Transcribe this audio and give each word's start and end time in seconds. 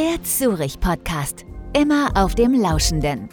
Der 0.00 0.22
Zurich 0.22 0.80
Podcast. 0.80 1.44
Immer 1.74 2.10
auf 2.14 2.34
dem 2.34 2.58
Lauschenden. 2.58 3.28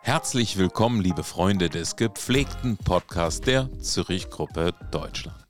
Herzlich 0.00 0.56
willkommen, 0.56 1.02
liebe 1.02 1.22
Freunde 1.22 1.68
des 1.68 1.96
gepflegten 1.96 2.78
Podcasts 2.78 3.42
der 3.42 3.68
Zürich 3.80 4.30
Gruppe 4.30 4.72
Deutschland. 4.90 5.43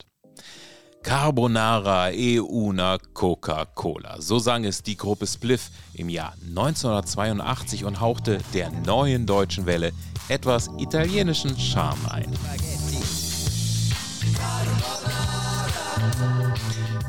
Carbonara 1.05 2.11
e 2.13 2.39
una 2.39 2.99
Coca-Cola. 3.13 4.23
So 4.23 4.39
sang 4.39 4.65
es 4.65 4.83
die 4.83 4.97
Gruppe 4.97 5.27
Spliff 5.27 5.71
im 5.93 6.09
Jahr 6.09 6.33
1982 6.49 7.85
und 7.85 8.01
hauchte 8.01 8.39
der 8.55 8.71
neuen 8.71 9.27
deutschen 9.27 9.67
Welle 9.67 9.93
etwas 10.29 10.71
italienischen 10.79 11.59
Charme 11.59 12.07
ein. 12.09 12.33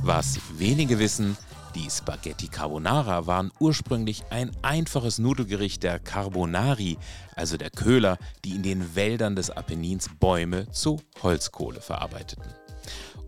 Was 0.04 0.40
wenige 0.58 1.00
wissen, 1.00 1.38
die 1.74 1.90
Spaghetti 1.90 2.50
Carbonara 2.50 3.28
waren 3.28 3.50
ursprünglich 3.62 4.26
ein 4.30 4.52
einfaches 4.62 5.20
Nudelgericht 5.20 5.84
der 5.84 6.00
Carbonari, 6.00 6.98
also 7.34 7.56
der 7.56 7.70
Köhler, 7.70 8.18
die 8.44 8.56
in 8.56 8.64
den 8.64 8.94
Wäldern 8.96 9.38
des 9.38 9.50
Apennins 9.52 10.10
Bäume 10.20 10.70
zu 10.72 11.00
Holzkohle 11.24 11.80
verarbeiteten. 11.80 12.65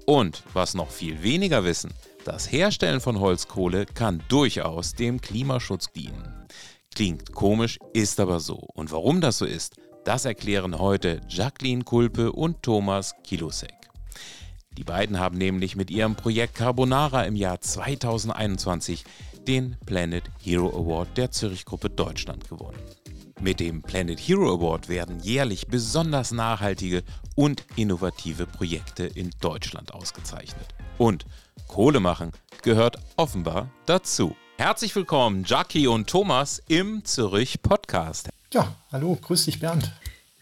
Und 0.05 0.43
was 0.53 0.73
noch 0.73 0.89
viel 0.89 1.21
weniger 1.23 1.63
wissen, 1.63 1.93
das 2.25 2.51
Herstellen 2.51 3.01
von 3.01 3.19
Holzkohle 3.19 3.85
kann 3.85 4.23
durchaus 4.27 4.93
dem 4.93 5.21
Klimaschutz 5.21 5.91
dienen. 5.91 6.47
Klingt 6.95 7.33
komisch, 7.33 7.77
ist 7.93 8.19
aber 8.19 8.39
so. 8.39 8.55
Und 8.73 8.91
warum 8.91 9.21
das 9.21 9.37
so 9.37 9.45
ist, 9.45 9.75
das 10.03 10.25
erklären 10.25 10.79
heute 10.79 11.21
Jacqueline 11.29 11.83
Kulpe 11.83 12.31
und 12.31 12.63
Thomas 12.63 13.13
Kilosek. 13.23 13.73
Die 14.77 14.83
beiden 14.83 15.19
haben 15.19 15.37
nämlich 15.37 15.75
mit 15.75 15.89
ihrem 15.89 16.15
Projekt 16.15 16.55
Carbonara 16.55 17.23
im 17.23 17.35
Jahr 17.35 17.59
2021 17.59 19.03
den 19.47 19.75
Planet 19.85 20.23
Hero 20.39 20.69
Award 20.69 21.17
der 21.17 21.31
Zürich 21.31 21.65
Gruppe 21.65 21.89
Deutschland 21.89 22.47
gewonnen. 22.47 22.77
Mit 23.39 23.59
dem 23.59 23.83
Planet 23.83 24.19
Hero 24.19 24.51
Award 24.51 24.89
werden 24.89 25.19
jährlich 25.19 25.67
besonders 25.67 26.31
nachhaltige 26.31 27.03
und 27.35 27.63
innovative 27.75 28.47
Projekte 28.47 29.05
in 29.05 29.29
Deutschland 29.41 29.93
ausgezeichnet. 29.93 30.65
Und 30.97 31.25
Kohle 31.67 31.99
machen 31.99 32.31
gehört 32.63 32.97
offenbar 33.15 33.69
dazu. 33.85 34.35
Herzlich 34.57 34.95
willkommen, 34.95 35.43
Jackie 35.45 35.85
und 35.85 36.09
Thomas 36.09 36.63
im 36.67 37.05
Zürich 37.05 37.61
Podcast. 37.61 38.29
Ja, 38.51 38.73
hallo, 38.91 39.15
grüß 39.21 39.45
dich, 39.45 39.59
Bernd. 39.59 39.91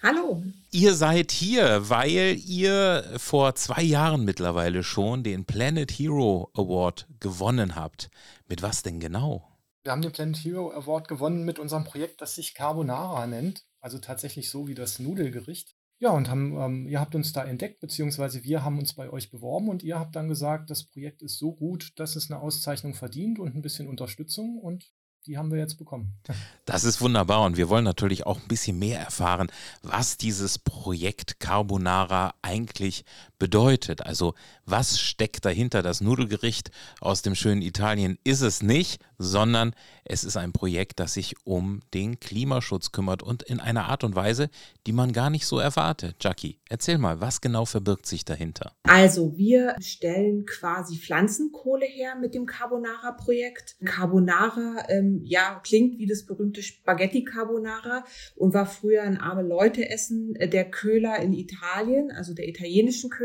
Hallo. 0.01 0.41
Ihr 0.71 0.93
seid 0.93 1.33
hier, 1.33 1.89
weil 1.89 2.39
ihr 2.45 3.03
vor 3.17 3.55
zwei 3.55 3.81
Jahren 3.81 4.23
mittlerweile 4.23 4.83
schon 4.83 5.23
den 5.23 5.43
Planet 5.43 5.91
Hero 5.91 6.49
Award 6.53 7.07
gewonnen 7.19 7.75
habt. 7.75 8.09
Mit 8.47 8.61
was 8.61 8.83
denn 8.83 9.01
genau? 9.01 9.54
Wir 9.85 9.91
haben 9.91 10.01
den 10.01 10.11
Planet 10.11 10.37
Hero 10.37 10.71
Award 10.71 11.07
gewonnen 11.07 11.45
mit 11.45 11.59
unserem 11.59 11.83
Projekt, 11.83 12.19
das 12.19 12.33
sich 12.33 12.55
Carbonara 12.55 13.27
nennt. 13.27 13.67
Also 13.79 13.99
tatsächlich 13.99 14.49
so 14.49 14.67
wie 14.67 14.73
das 14.73 14.97
Nudelgericht. 14.97 15.75
Ja, 15.99 16.09
und 16.09 16.27
haben, 16.27 16.57
ähm, 16.57 16.87
ihr 16.87 16.99
habt 16.99 17.13
uns 17.13 17.33
da 17.33 17.45
entdeckt, 17.45 17.81
beziehungsweise 17.81 18.43
wir 18.43 18.63
haben 18.63 18.79
uns 18.79 18.95
bei 18.95 19.11
euch 19.11 19.29
beworben 19.29 19.69
und 19.69 19.83
ihr 19.83 19.99
habt 19.99 20.15
dann 20.15 20.27
gesagt, 20.27 20.71
das 20.71 20.85
Projekt 20.85 21.21
ist 21.21 21.37
so 21.37 21.53
gut, 21.53 21.93
dass 21.97 22.15
es 22.15 22.31
eine 22.31 22.41
Auszeichnung 22.41 22.95
verdient 22.95 23.37
und 23.37 23.55
ein 23.55 23.61
bisschen 23.61 23.87
Unterstützung. 23.87 24.57
Und 24.57 24.91
die 25.27 25.37
haben 25.37 25.51
wir 25.51 25.59
jetzt 25.59 25.77
bekommen. 25.77 26.17
Das 26.65 26.83
ist 26.83 27.01
wunderbar 27.01 27.43
und 27.43 27.57
wir 27.57 27.69
wollen 27.69 27.83
natürlich 27.83 28.25
auch 28.25 28.41
ein 28.41 28.47
bisschen 28.47 28.79
mehr 28.79 28.99
erfahren, 28.99 29.51
was 29.83 30.17
dieses 30.17 30.57
Projekt 30.57 31.39
Carbonara 31.39 32.33
eigentlich 32.41 33.05
bedeutet. 33.39 34.05
Also 34.05 34.33
was 34.65 34.99
steckt 34.99 35.45
dahinter? 35.45 35.81
Das 35.81 36.01
Nudelgericht 36.01 36.71
aus 37.01 37.21
dem 37.21 37.35
schönen 37.35 37.61
Italien 37.61 38.17
ist 38.23 38.41
es 38.41 38.63
nicht, 38.63 39.01
sondern 39.17 39.73
es 40.03 40.23
ist 40.23 40.37
ein 40.37 40.51
Projekt, 40.51 40.99
das 40.99 41.13
sich 41.13 41.35
um 41.45 41.81
den 41.93 42.19
Klimaschutz 42.19 42.91
kümmert 42.91 43.23
und 43.23 43.43
in 43.43 43.59
einer 43.59 43.85
Art 43.85 44.03
und 44.03 44.15
Weise, 44.15 44.49
die 44.85 44.93
man 44.93 45.13
gar 45.13 45.29
nicht 45.29 45.45
so 45.45 45.59
erwartet. 45.59 46.17
Jackie, 46.21 46.59
erzähl 46.69 46.97
mal, 46.97 47.21
was 47.21 47.41
genau 47.41 47.65
verbirgt 47.65 48.05
sich 48.05 48.25
dahinter? 48.25 48.73
Also 48.83 49.37
wir 49.37 49.75
stellen 49.79 50.45
quasi 50.45 50.97
Pflanzenkohle 50.97 51.85
her 51.85 52.15
mit 52.19 52.33
dem 52.33 52.45
Carbonara-Projekt. 52.45 53.77
Carbonara, 53.83 54.85
ähm, 54.89 55.21
ja, 55.23 55.59
klingt 55.63 55.97
wie 55.97 56.05
das 56.05 56.25
berühmte 56.25 56.61
Spaghetti 56.61 57.23
Carbonara 57.23 58.05
und 58.35 58.53
war 58.53 58.65
früher 58.65 59.03
ein 59.03 59.19
arme 59.19 59.43
Leute 59.43 59.89
essen 59.89 60.35
äh, 60.35 60.47
der 60.47 60.69
Köhler 60.69 61.19
in 61.19 61.33
Italien, 61.33 62.11
also 62.11 62.33
der 62.33 62.47
italienischen 62.47 63.09
Köhler. 63.09 63.24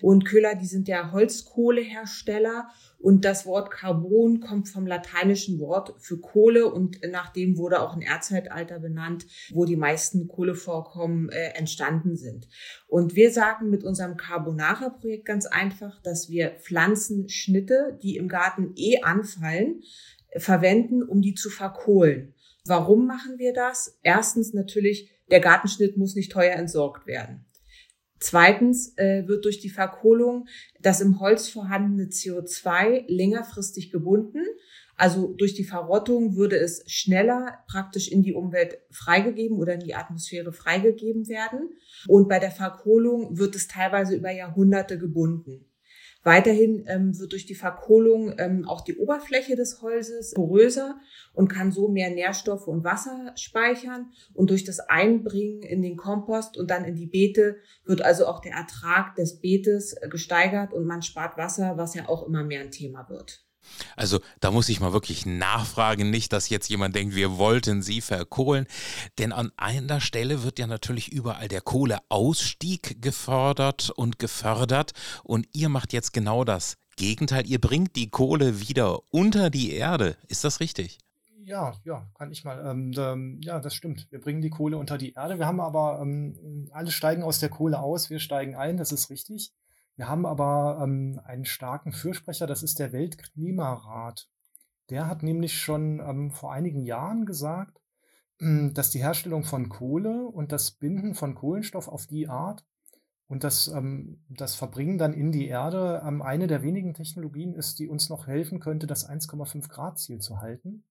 Und 0.00 0.24
Köhler, 0.24 0.54
die 0.54 0.66
sind 0.66 0.88
ja 0.88 1.12
Holzkohlehersteller 1.12 2.68
und 2.98 3.24
das 3.24 3.46
Wort 3.46 3.70
Carbon 3.70 4.40
kommt 4.40 4.68
vom 4.68 4.86
lateinischen 4.86 5.58
Wort 5.58 5.94
für 5.98 6.18
Kohle 6.18 6.72
und 6.72 7.00
nach 7.10 7.32
dem 7.32 7.56
wurde 7.56 7.80
auch 7.80 7.94
ein 7.94 8.02
Erdzeitalter 8.02 8.78
benannt, 8.78 9.26
wo 9.50 9.64
die 9.64 9.76
meisten 9.76 10.28
Kohlevorkommen 10.28 11.28
äh, 11.30 11.54
entstanden 11.54 12.16
sind. 12.16 12.48
Und 12.86 13.16
wir 13.16 13.32
sagen 13.32 13.70
mit 13.70 13.82
unserem 13.82 14.16
Carbonara-Projekt 14.16 15.24
ganz 15.24 15.46
einfach, 15.46 16.00
dass 16.02 16.30
wir 16.30 16.50
Pflanzenschnitte, 16.50 17.98
die 18.02 18.16
im 18.16 18.28
Garten 18.28 18.72
eh 18.76 19.02
anfallen, 19.02 19.82
verwenden, 20.36 21.02
um 21.02 21.22
die 21.22 21.34
zu 21.34 21.50
verkohlen. 21.50 22.34
Warum 22.64 23.06
machen 23.06 23.38
wir 23.38 23.52
das? 23.52 23.98
Erstens 24.02 24.52
natürlich, 24.52 25.10
der 25.30 25.40
Gartenschnitt 25.40 25.96
muss 25.96 26.14
nicht 26.14 26.30
teuer 26.30 26.54
entsorgt 26.54 27.06
werden. 27.06 27.44
Zweitens 28.22 28.96
äh, 28.98 29.26
wird 29.26 29.44
durch 29.44 29.58
die 29.58 29.68
Verkohlung 29.68 30.46
das 30.80 31.00
im 31.00 31.18
Holz 31.18 31.48
vorhandene 31.48 32.04
CO2 32.04 33.04
längerfristig 33.08 33.90
gebunden. 33.90 34.44
Also 34.94 35.34
durch 35.36 35.54
die 35.54 35.64
Verrottung 35.64 36.36
würde 36.36 36.56
es 36.56 36.84
schneller 36.86 37.58
praktisch 37.66 38.08
in 38.08 38.22
die 38.22 38.34
Umwelt 38.34 38.78
freigegeben 38.92 39.58
oder 39.58 39.74
in 39.74 39.80
die 39.80 39.96
Atmosphäre 39.96 40.52
freigegeben 40.52 41.26
werden. 41.26 41.70
Und 42.06 42.28
bei 42.28 42.38
der 42.38 42.52
Verkohlung 42.52 43.38
wird 43.38 43.56
es 43.56 43.66
teilweise 43.66 44.14
über 44.14 44.30
Jahrhunderte 44.30 45.00
gebunden. 45.00 45.71
Weiterhin 46.24 46.84
ähm, 46.86 47.18
wird 47.18 47.32
durch 47.32 47.46
die 47.46 47.54
Verkohlung 47.54 48.34
ähm, 48.38 48.64
auch 48.66 48.82
die 48.82 48.96
Oberfläche 48.96 49.56
des 49.56 49.82
Holzes 49.82 50.34
poröser 50.34 51.00
und 51.32 51.48
kann 51.48 51.72
so 51.72 51.88
mehr 51.88 52.10
Nährstoffe 52.10 52.68
und 52.68 52.84
Wasser 52.84 53.32
speichern. 53.36 54.12
Und 54.32 54.50
durch 54.50 54.64
das 54.64 54.80
Einbringen 54.80 55.62
in 55.62 55.82
den 55.82 55.96
Kompost 55.96 56.56
und 56.56 56.70
dann 56.70 56.84
in 56.84 56.94
die 56.94 57.06
Beete 57.06 57.56
wird 57.84 58.02
also 58.02 58.26
auch 58.26 58.40
der 58.40 58.52
Ertrag 58.52 59.16
des 59.16 59.40
Beetes 59.40 59.96
gesteigert 60.10 60.72
und 60.72 60.86
man 60.86 61.02
spart 61.02 61.36
Wasser, 61.36 61.76
was 61.76 61.94
ja 61.94 62.08
auch 62.08 62.26
immer 62.26 62.44
mehr 62.44 62.60
ein 62.60 62.70
Thema 62.70 63.08
wird. 63.08 63.44
Also 63.96 64.20
da 64.40 64.50
muss 64.50 64.68
ich 64.68 64.80
mal 64.80 64.92
wirklich 64.92 65.26
nachfragen, 65.26 66.10
nicht, 66.10 66.32
dass 66.32 66.48
jetzt 66.48 66.68
jemand 66.68 66.94
denkt, 66.94 67.14
wir 67.14 67.38
wollten 67.38 67.82
sie 67.82 68.00
verkohlen. 68.00 68.66
Denn 69.18 69.32
an 69.32 69.52
einer 69.56 70.00
Stelle 70.00 70.42
wird 70.42 70.58
ja 70.58 70.66
natürlich 70.66 71.12
überall 71.12 71.48
der 71.48 71.60
Kohleausstieg 71.60 73.00
gefordert 73.00 73.90
und 73.90 74.18
gefördert. 74.18 74.92
Und 75.24 75.48
ihr 75.52 75.68
macht 75.68 75.92
jetzt 75.92 76.12
genau 76.12 76.44
das 76.44 76.76
Gegenteil. 76.96 77.46
Ihr 77.46 77.60
bringt 77.60 77.96
die 77.96 78.10
Kohle 78.10 78.60
wieder 78.60 79.00
unter 79.10 79.50
die 79.50 79.72
Erde. 79.72 80.16
Ist 80.28 80.44
das 80.44 80.60
richtig? 80.60 80.98
Ja, 81.44 81.74
ja, 81.84 82.06
kann 82.14 82.30
ich 82.30 82.44
mal. 82.44 82.64
Ähm, 82.64 82.92
ähm, 82.96 83.40
ja, 83.42 83.58
das 83.58 83.74
stimmt. 83.74 84.06
Wir 84.10 84.20
bringen 84.20 84.42
die 84.42 84.50
Kohle 84.50 84.78
unter 84.78 84.96
die 84.96 85.12
Erde. 85.12 85.38
Wir 85.38 85.46
haben 85.46 85.60
aber, 85.60 85.98
ähm, 86.00 86.68
alle 86.72 86.92
steigen 86.92 87.22
aus 87.24 87.40
der 87.40 87.48
Kohle 87.48 87.80
aus, 87.80 88.10
wir 88.10 88.20
steigen 88.20 88.54
ein, 88.54 88.76
das 88.76 88.92
ist 88.92 89.10
richtig. 89.10 89.52
Wir 89.96 90.08
haben 90.08 90.26
aber 90.26 90.80
ähm, 90.82 91.20
einen 91.24 91.44
starken 91.44 91.92
Fürsprecher, 91.92 92.46
das 92.46 92.62
ist 92.62 92.78
der 92.78 92.92
Weltklimarat. 92.92 94.28
Der 94.90 95.06
hat 95.06 95.22
nämlich 95.22 95.58
schon 95.58 96.00
ähm, 96.00 96.30
vor 96.30 96.52
einigen 96.52 96.82
Jahren 96.82 97.26
gesagt, 97.26 97.80
ähm, 98.40 98.74
dass 98.74 98.90
die 98.90 99.02
Herstellung 99.02 99.44
von 99.44 99.68
Kohle 99.68 100.26
und 100.26 100.52
das 100.52 100.72
Binden 100.72 101.14
von 101.14 101.34
Kohlenstoff 101.34 101.88
auf 101.88 102.06
die 102.06 102.28
Art 102.28 102.64
und 103.26 103.44
das, 103.44 103.68
ähm, 103.68 104.22
das 104.28 104.54
Verbringen 104.54 104.98
dann 104.98 105.14
in 105.14 105.32
die 105.32 105.46
Erde 105.46 106.02
ähm, 106.06 106.20
eine 106.20 106.46
der 106.46 106.62
wenigen 106.62 106.92
Technologien 106.92 107.54
ist, 107.54 107.78
die 107.78 107.88
uns 107.88 108.10
noch 108.10 108.26
helfen 108.26 108.60
könnte, 108.60 108.86
das 108.86 109.08
1,5 109.08 109.68
Grad 109.68 109.98
Ziel 109.98 110.18
zu 110.18 110.40
halten. 110.40 110.84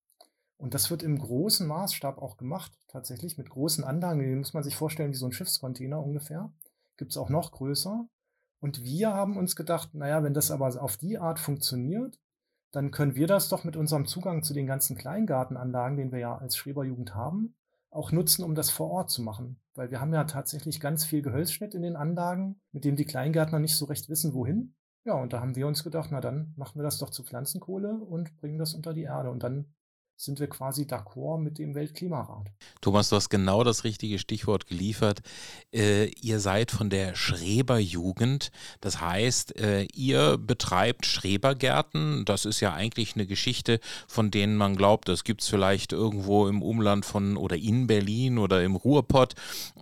Und 0.57 0.73
das 0.73 0.89
wird 0.89 1.03
im 1.03 1.17
großen 1.17 1.67
Maßstab 1.67 2.19
auch 2.19 2.37
gemacht, 2.37 2.71
tatsächlich 2.87 3.37
mit 3.37 3.49
großen 3.49 3.83
Anlagen. 3.83 4.19
Die 4.19 4.35
muss 4.35 4.53
man 4.53 4.63
sich 4.63 4.75
vorstellen 4.75 5.11
wie 5.11 5.17
so 5.17 5.25
ein 5.25 5.31
Schiffscontainer 5.31 6.03
ungefähr. 6.03 6.51
Gibt 6.97 7.11
es 7.11 7.17
auch 7.17 7.29
noch 7.29 7.51
größer. 7.51 8.07
Und 8.61 8.83
wir 8.83 9.13
haben 9.13 9.37
uns 9.37 9.55
gedacht, 9.55 9.93
naja, 9.93 10.23
wenn 10.23 10.33
das 10.33 10.51
aber 10.51 10.81
auf 10.81 10.95
die 10.95 11.17
Art 11.17 11.39
funktioniert, 11.39 12.19
dann 12.71 12.91
können 12.91 13.15
wir 13.15 13.27
das 13.27 13.49
doch 13.49 13.63
mit 13.63 13.75
unserem 13.75 14.05
Zugang 14.05 14.43
zu 14.43 14.53
den 14.53 14.67
ganzen 14.67 14.95
Kleingartenanlagen, 14.95 15.97
den 15.97 16.11
wir 16.11 16.19
ja 16.19 16.37
als 16.37 16.55
Schreberjugend 16.55 17.15
haben, 17.15 17.55
auch 17.89 18.11
nutzen, 18.11 18.43
um 18.43 18.55
das 18.55 18.69
vor 18.69 18.89
Ort 18.91 19.09
zu 19.09 19.21
machen. 19.23 19.59
Weil 19.73 19.91
wir 19.91 19.99
haben 19.99 20.13
ja 20.13 20.23
tatsächlich 20.23 20.79
ganz 20.79 21.03
viel 21.03 21.21
Gehölzschnitt 21.21 21.73
in 21.73 21.81
den 21.81 21.95
Anlagen, 21.95 22.61
mit 22.71 22.85
dem 22.85 22.95
die 22.95 23.05
Kleingärtner 23.05 23.59
nicht 23.59 23.75
so 23.75 23.85
recht 23.85 24.07
wissen, 24.09 24.33
wohin. 24.33 24.75
Ja, 25.03 25.15
und 25.15 25.33
da 25.33 25.41
haben 25.41 25.55
wir 25.55 25.67
uns 25.67 25.83
gedacht, 25.83 26.09
na 26.11 26.21
dann 26.21 26.53
machen 26.55 26.79
wir 26.79 26.83
das 26.83 26.99
doch 26.99 27.09
zu 27.09 27.23
Pflanzenkohle 27.23 27.95
und 27.95 28.37
bringen 28.37 28.59
das 28.59 28.75
unter 28.75 28.93
die 28.93 29.03
Erde. 29.03 29.31
Und 29.31 29.43
dann 29.43 29.73
sind 30.23 30.39
wir 30.39 30.47
quasi 30.47 30.83
d'accord 30.83 31.41
mit 31.41 31.57
dem 31.57 31.73
Weltklimarat. 31.73 32.51
Thomas, 32.79 33.09
du 33.09 33.15
hast 33.15 33.29
genau 33.29 33.63
das 33.63 33.83
richtige 33.83 34.19
Stichwort 34.19 34.67
geliefert. 34.67 35.21
Äh, 35.73 36.11
ihr 36.21 36.39
seid 36.39 36.69
von 36.69 36.91
der 36.91 37.15
Schreberjugend. 37.15 38.51
Das 38.81 39.01
heißt, 39.01 39.59
äh, 39.59 39.87
ihr 39.95 40.37
betreibt 40.37 41.07
Schrebergärten. 41.07 42.23
Das 42.25 42.45
ist 42.45 42.59
ja 42.59 42.73
eigentlich 42.73 43.15
eine 43.15 43.25
Geschichte, 43.25 43.79
von 44.07 44.29
denen 44.29 44.57
man 44.57 44.75
glaubt, 44.75 45.07
das 45.07 45.23
gibt 45.23 45.41
es 45.41 45.47
vielleicht 45.47 45.91
irgendwo 45.91 46.47
im 46.47 46.61
Umland 46.61 47.03
von 47.03 47.35
oder 47.35 47.55
in 47.55 47.87
Berlin 47.87 48.37
oder 48.37 48.63
im 48.63 48.75
Ruhrpott, 48.75 49.33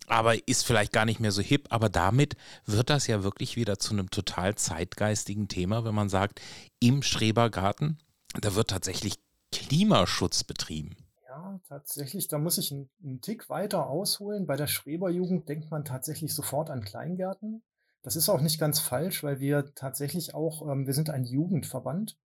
aber 0.08 0.48
ist 0.48 0.66
vielleicht 0.66 0.94
gar 0.94 1.06
nicht 1.06 1.20
mehr 1.20 1.32
so 1.34 1.42
hip. 1.42 1.68
Aber 1.70 1.90
damit 1.90 2.38
wird 2.66 2.90
das 2.90 3.08
ja 3.08 3.24
wirklich 3.24 3.58
wieder 3.58 3.78
zu 3.78 3.92
einem 3.92 4.10
total 4.10 4.56
zeitgeistigen 4.56 5.50
Thema, 5.50 5.84
wenn 5.84 5.96
man 5.96 6.08
sagt, 6.08 6.40
im 6.80 7.04
Schrebergarten, 7.04 7.98
da 8.40 8.56
wird 8.56 8.70
tatsächlich 8.70 9.16
Klimaschutz 9.52 10.44
betrieben. 10.44 10.96
Ja, 11.28 11.60
tatsächlich, 11.68 12.28
da 12.28 12.38
muss 12.38 12.58
ich 12.58 12.72
einen, 12.72 12.90
einen 13.04 13.22
Tick 13.22 13.50
weiter 13.50 13.88
ausholen. 13.88 14.46
Bei 14.46 14.56
der 14.56 14.68
Schreberjugend 14.68 15.48
denkt 15.48 15.70
man 15.72 15.86
tatsächlich 15.86 16.34
sofort 16.34 16.70
an 16.70 16.84
Kleingärten. 16.84 17.62
Das 18.02 18.16
ist 18.16 18.30
auch 18.30 18.42
nicht 18.42 18.60
ganz 18.60 18.80
falsch, 18.80 19.24
weil 19.24 19.40
wir 19.40 19.74
tatsächlich 19.76 20.34
auch, 20.34 20.68
ähm, 20.68 20.88
wir 20.88 20.94
sind 20.94 21.10
ein 21.10 21.26
Jugendverband, 21.26 22.18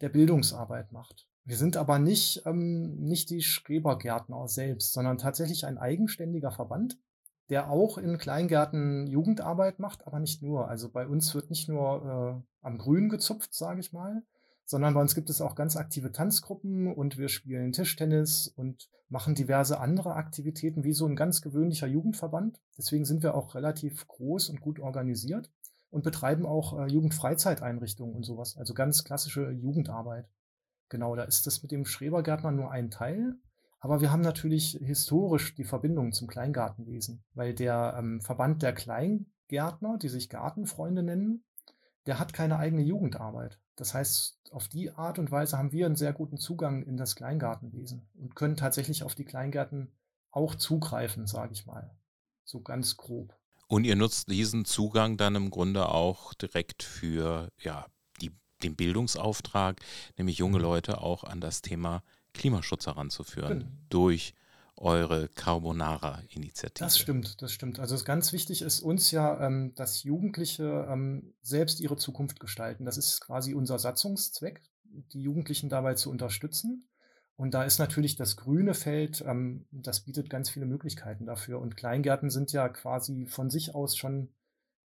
der 0.00 0.10
Bildungsarbeit 0.10 0.92
macht. 0.92 1.26
Wir 1.44 1.56
sind 1.56 1.76
aber 1.76 1.98
nicht, 1.98 2.42
ähm, 2.46 3.00
nicht 3.00 3.30
die 3.30 3.42
Schrebergärtner 3.42 4.46
selbst, 4.46 4.92
sondern 4.92 5.18
tatsächlich 5.18 5.66
ein 5.66 5.78
eigenständiger 5.78 6.52
Verband, 6.52 6.98
der 7.50 7.70
auch 7.70 7.98
in 7.98 8.18
Kleingärten 8.18 9.06
Jugendarbeit 9.06 9.78
macht, 9.78 10.06
aber 10.06 10.20
nicht 10.20 10.42
nur. 10.42 10.68
Also 10.68 10.88
bei 10.90 11.06
uns 11.06 11.34
wird 11.34 11.50
nicht 11.50 11.68
nur 11.68 12.44
äh, 12.62 12.66
am 12.66 12.78
Grün 12.78 13.08
gezupft, 13.08 13.54
sage 13.54 13.80
ich 13.80 13.92
mal, 13.92 14.22
sondern 14.72 14.94
bei 14.94 15.00
uns 15.02 15.14
gibt 15.14 15.28
es 15.28 15.42
auch 15.42 15.54
ganz 15.54 15.76
aktive 15.76 16.12
Tanzgruppen 16.12 16.92
und 16.92 17.18
wir 17.18 17.28
spielen 17.28 17.72
Tischtennis 17.72 18.48
und 18.48 18.88
machen 19.10 19.34
diverse 19.34 19.78
andere 19.78 20.14
Aktivitäten 20.14 20.82
wie 20.82 20.94
so 20.94 21.06
ein 21.06 21.14
ganz 21.14 21.42
gewöhnlicher 21.42 21.86
Jugendverband. 21.86 22.58
Deswegen 22.78 23.04
sind 23.04 23.22
wir 23.22 23.34
auch 23.34 23.54
relativ 23.54 24.08
groß 24.08 24.48
und 24.48 24.62
gut 24.62 24.80
organisiert 24.80 25.52
und 25.90 26.04
betreiben 26.04 26.46
auch 26.46 26.78
äh, 26.78 26.86
Jugendfreizeiteinrichtungen 26.86 28.16
und 28.16 28.22
sowas, 28.24 28.56
also 28.56 28.72
ganz 28.72 29.04
klassische 29.04 29.50
Jugendarbeit. 29.50 30.26
Genau, 30.88 31.14
da 31.16 31.24
ist 31.24 31.46
das 31.46 31.62
mit 31.62 31.70
dem 31.70 31.84
Schrebergärtner 31.84 32.50
nur 32.50 32.70
ein 32.70 32.90
Teil. 32.90 33.34
Aber 33.78 34.00
wir 34.00 34.10
haben 34.10 34.22
natürlich 34.22 34.78
historisch 34.80 35.54
die 35.54 35.64
Verbindung 35.64 36.12
zum 36.12 36.28
Kleingartenwesen, 36.28 37.22
weil 37.34 37.54
der 37.54 37.96
ähm, 37.98 38.22
Verband 38.22 38.62
der 38.62 38.72
Kleingärtner, 38.72 39.98
die 39.98 40.08
sich 40.08 40.30
Gartenfreunde 40.30 41.02
nennen, 41.02 41.44
der 42.06 42.18
hat 42.18 42.32
keine 42.32 42.56
eigene 42.56 42.82
Jugendarbeit. 42.82 43.58
Das 43.76 43.94
heißt, 43.94 44.40
auf 44.50 44.68
die 44.68 44.90
Art 44.90 45.18
und 45.18 45.30
Weise 45.30 45.58
haben 45.58 45.72
wir 45.72 45.86
einen 45.86 45.96
sehr 45.96 46.12
guten 46.12 46.36
Zugang 46.36 46.82
in 46.82 46.96
das 46.96 47.16
Kleingartenwesen 47.16 48.08
und 48.14 48.34
können 48.36 48.56
tatsächlich 48.56 49.02
auf 49.02 49.14
die 49.14 49.24
Kleingärten 49.24 49.92
auch 50.30 50.54
zugreifen, 50.54 51.26
sage 51.26 51.52
ich 51.52 51.66
mal. 51.66 51.94
So 52.44 52.60
ganz 52.60 52.96
grob. 52.96 53.36
Und 53.68 53.84
ihr 53.84 53.96
nutzt 53.96 54.30
diesen 54.30 54.64
Zugang 54.64 55.16
dann 55.16 55.34
im 55.34 55.50
Grunde 55.50 55.88
auch 55.88 56.34
direkt 56.34 56.82
für 56.82 57.48
ja, 57.58 57.86
die, 58.20 58.30
den 58.62 58.76
Bildungsauftrag, 58.76 59.80
nämlich 60.18 60.38
junge 60.38 60.58
mhm. 60.58 60.64
Leute 60.64 61.00
auch 61.00 61.24
an 61.24 61.40
das 61.40 61.62
Thema 61.62 62.02
Klimaschutz 62.34 62.86
heranzuführen 62.86 63.60
genau. 63.60 63.70
durch 63.88 64.34
eure 64.82 65.28
Carbonara-Initiative. 65.28 66.84
Das 66.84 66.98
stimmt, 66.98 67.40
das 67.40 67.52
stimmt. 67.52 67.78
Also 67.78 67.96
ganz 68.04 68.32
wichtig 68.32 68.62
ist 68.62 68.80
uns 68.80 69.12
ja, 69.12 69.40
ähm, 69.46 69.74
dass 69.76 70.02
Jugendliche 70.02 70.86
ähm, 70.90 71.34
selbst 71.40 71.80
ihre 71.80 71.96
Zukunft 71.96 72.40
gestalten. 72.40 72.84
Das 72.84 72.96
ist 72.96 73.20
quasi 73.20 73.54
unser 73.54 73.78
Satzungszweck, 73.78 74.60
die 74.84 75.22
Jugendlichen 75.22 75.68
dabei 75.68 75.94
zu 75.94 76.10
unterstützen. 76.10 76.88
Und 77.36 77.54
da 77.54 77.62
ist 77.62 77.78
natürlich 77.78 78.16
das 78.16 78.36
grüne 78.36 78.74
Feld, 78.74 79.24
ähm, 79.26 79.66
das 79.70 80.00
bietet 80.00 80.28
ganz 80.28 80.50
viele 80.50 80.66
Möglichkeiten 80.66 81.26
dafür. 81.26 81.60
Und 81.60 81.76
Kleingärten 81.76 82.30
sind 82.30 82.52
ja 82.52 82.68
quasi 82.68 83.26
von 83.26 83.50
sich 83.50 83.74
aus 83.74 83.96
schon, 83.96 84.30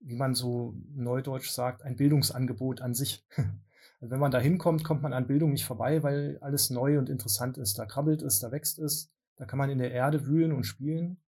wie 0.01 0.15
man 0.15 0.35
so 0.35 0.75
neudeutsch 0.95 1.51
sagt, 1.51 1.83
ein 1.83 1.97
Bildungsangebot 1.97 2.81
an 2.81 2.95
sich. 2.95 3.27
Also 3.99 4.13
wenn 4.13 4.21
man 4.21 4.31
da 4.31 4.39
hinkommt, 4.39 4.85
kommt 4.85 5.01
man 5.01 5.15
an 5.15 5.27
Bildung 5.27 5.53
nicht 5.53 5.65
vorbei, 5.65 6.03
weil 6.03 6.37
alles 6.43 6.69
neu 6.69 6.99
und 6.99 7.09
interessant 7.09 7.57
ist. 7.57 7.79
Da 7.79 7.87
krabbelt 7.87 8.21
es, 8.21 8.41
da 8.41 8.53
wächst 8.53 8.79
es. 8.79 9.11
Da 9.37 9.45
kann 9.45 9.59
man 9.59 9.71
in 9.71 9.79
der 9.79 9.93
Erde 9.93 10.27
wühlen 10.27 10.53
und 10.53 10.65
spielen. 10.65 11.23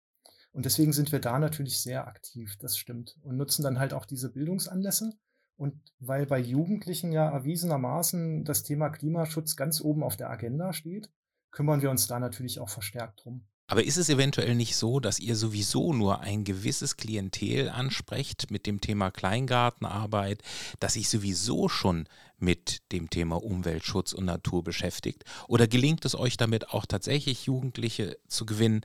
Und 0.52 0.64
deswegen 0.64 0.92
sind 0.92 1.12
wir 1.12 1.20
da 1.20 1.38
natürlich 1.38 1.80
sehr 1.80 2.06
aktiv, 2.06 2.56
das 2.58 2.76
stimmt. 2.76 3.16
Und 3.22 3.36
nutzen 3.36 3.62
dann 3.62 3.78
halt 3.78 3.92
auch 3.92 4.06
diese 4.06 4.32
Bildungsanlässe. 4.32 5.12
Und 5.56 5.80
weil 5.98 6.26
bei 6.26 6.38
Jugendlichen 6.38 7.12
ja 7.12 7.28
erwiesenermaßen 7.28 8.44
das 8.44 8.62
Thema 8.62 8.90
Klimaschutz 8.90 9.56
ganz 9.56 9.80
oben 9.80 10.02
auf 10.02 10.16
der 10.16 10.30
Agenda 10.30 10.72
steht, 10.72 11.10
kümmern 11.50 11.82
wir 11.82 11.90
uns 11.90 12.06
da 12.06 12.18
natürlich 12.18 12.60
auch 12.60 12.68
verstärkt 12.68 13.24
drum. 13.24 13.46
Aber 13.70 13.84
ist 13.84 13.98
es 13.98 14.08
eventuell 14.08 14.54
nicht 14.54 14.76
so, 14.76 14.98
dass 14.98 15.20
ihr 15.20 15.36
sowieso 15.36 15.92
nur 15.92 16.20
ein 16.20 16.42
gewisses 16.44 16.96
Klientel 16.96 17.68
ansprecht 17.68 18.50
mit 18.50 18.66
dem 18.66 18.80
Thema 18.80 19.10
Kleingartenarbeit, 19.10 20.42
das 20.80 20.94
sich 20.94 21.10
sowieso 21.10 21.68
schon 21.68 22.08
mit 22.38 22.80
dem 22.92 23.10
Thema 23.10 23.42
Umweltschutz 23.42 24.14
und 24.14 24.24
Natur 24.24 24.64
beschäftigt? 24.64 25.24
Oder 25.48 25.66
gelingt 25.66 26.06
es 26.06 26.14
euch 26.14 26.38
damit 26.38 26.70
auch 26.70 26.86
tatsächlich 26.86 27.44
Jugendliche 27.44 28.16
zu 28.26 28.46
gewinnen, 28.46 28.80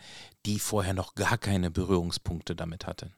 die 0.46 0.60
vorher 0.60 0.94
noch 0.94 1.16
gar 1.16 1.38
keine 1.38 1.72
Berührungspunkte 1.72 2.54
damit 2.54 2.86
hatten? 2.86 3.14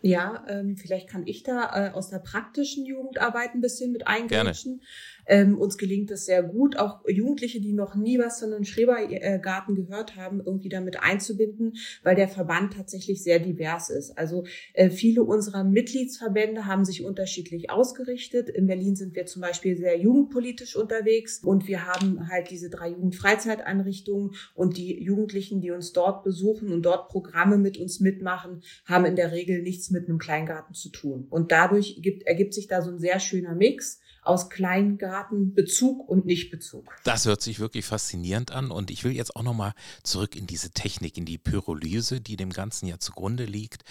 Ja, 0.00 0.44
ähm, 0.48 0.76
vielleicht 0.76 1.08
kann 1.08 1.26
ich 1.26 1.42
da 1.42 1.88
äh, 1.88 1.90
aus 1.90 2.10
der 2.10 2.20
praktischen 2.20 2.86
Jugendarbeit 2.86 3.54
ein 3.54 3.60
bisschen 3.60 3.90
mit 3.90 4.06
eingreifen. 4.06 4.82
Ähm, 5.28 5.58
uns 5.58 5.78
gelingt 5.78 6.10
es 6.10 6.26
sehr 6.26 6.42
gut, 6.42 6.78
auch 6.78 7.00
Jugendliche, 7.06 7.60
die 7.60 7.72
noch 7.72 7.94
nie 7.94 8.18
was 8.18 8.40
von 8.40 8.52
einem 8.52 8.64
Schrebergarten 8.64 9.74
gehört 9.74 10.16
haben, 10.16 10.40
irgendwie 10.44 10.70
damit 10.70 11.02
einzubinden, 11.02 11.76
weil 12.02 12.16
der 12.16 12.28
Verband 12.28 12.74
tatsächlich 12.74 13.22
sehr 13.22 13.38
divers 13.38 13.90
ist. 13.90 14.16
Also 14.16 14.44
äh, 14.72 14.90
viele 14.90 15.22
unserer 15.22 15.64
Mitgliedsverbände 15.64 16.66
haben 16.66 16.84
sich 16.84 17.04
unterschiedlich 17.04 17.70
ausgerichtet. 17.70 18.48
In 18.48 18.66
Berlin 18.66 18.96
sind 18.96 19.14
wir 19.14 19.26
zum 19.26 19.42
Beispiel 19.42 19.76
sehr 19.76 19.98
jugendpolitisch 19.98 20.76
unterwegs 20.76 21.40
und 21.44 21.68
wir 21.68 21.86
haben 21.86 22.28
halt 22.28 22.50
diese 22.50 22.70
drei 22.70 22.90
Jugendfreizeiteinrichtungen 22.90 24.32
und 24.54 24.76
die 24.76 25.02
Jugendlichen, 25.02 25.60
die 25.60 25.70
uns 25.70 25.92
dort 25.92 26.24
besuchen 26.24 26.72
und 26.72 26.82
dort 26.82 27.08
Programme 27.08 27.58
mit 27.58 27.78
uns 27.78 28.00
mitmachen, 28.00 28.62
haben 28.84 29.04
in 29.04 29.16
der 29.16 29.32
Regel 29.32 29.62
nichts 29.62 29.90
mit 29.90 30.08
einem 30.08 30.18
Kleingarten 30.18 30.74
zu 30.74 30.88
tun. 30.88 31.26
Und 31.28 31.52
dadurch 31.52 32.00
gibt, 32.00 32.26
ergibt 32.26 32.54
sich 32.54 32.66
da 32.66 32.80
so 32.82 32.90
ein 32.90 32.98
sehr 32.98 33.20
schöner 33.20 33.54
Mix 33.54 34.00
aus 34.22 34.50
Kleingartenbezug 34.50 36.08
und 36.08 36.26
Nichtbezug. 36.26 36.84
Das 37.04 37.26
hört 37.26 37.42
sich 37.42 37.60
wirklich 37.60 37.84
faszinierend 37.84 38.50
an 38.52 38.70
und 38.70 38.90
ich 38.90 39.04
will 39.04 39.12
jetzt 39.12 39.36
auch 39.36 39.42
nochmal 39.42 39.72
zurück 40.02 40.36
in 40.36 40.46
diese 40.46 40.70
Technik, 40.70 41.16
in 41.16 41.24
die 41.24 41.38
Pyrolyse, 41.38 42.20
die 42.20 42.36
dem 42.36 42.50
Ganzen 42.50 42.86
ja 42.86 42.98
zugrunde 42.98 43.44
liegt. 43.44 43.84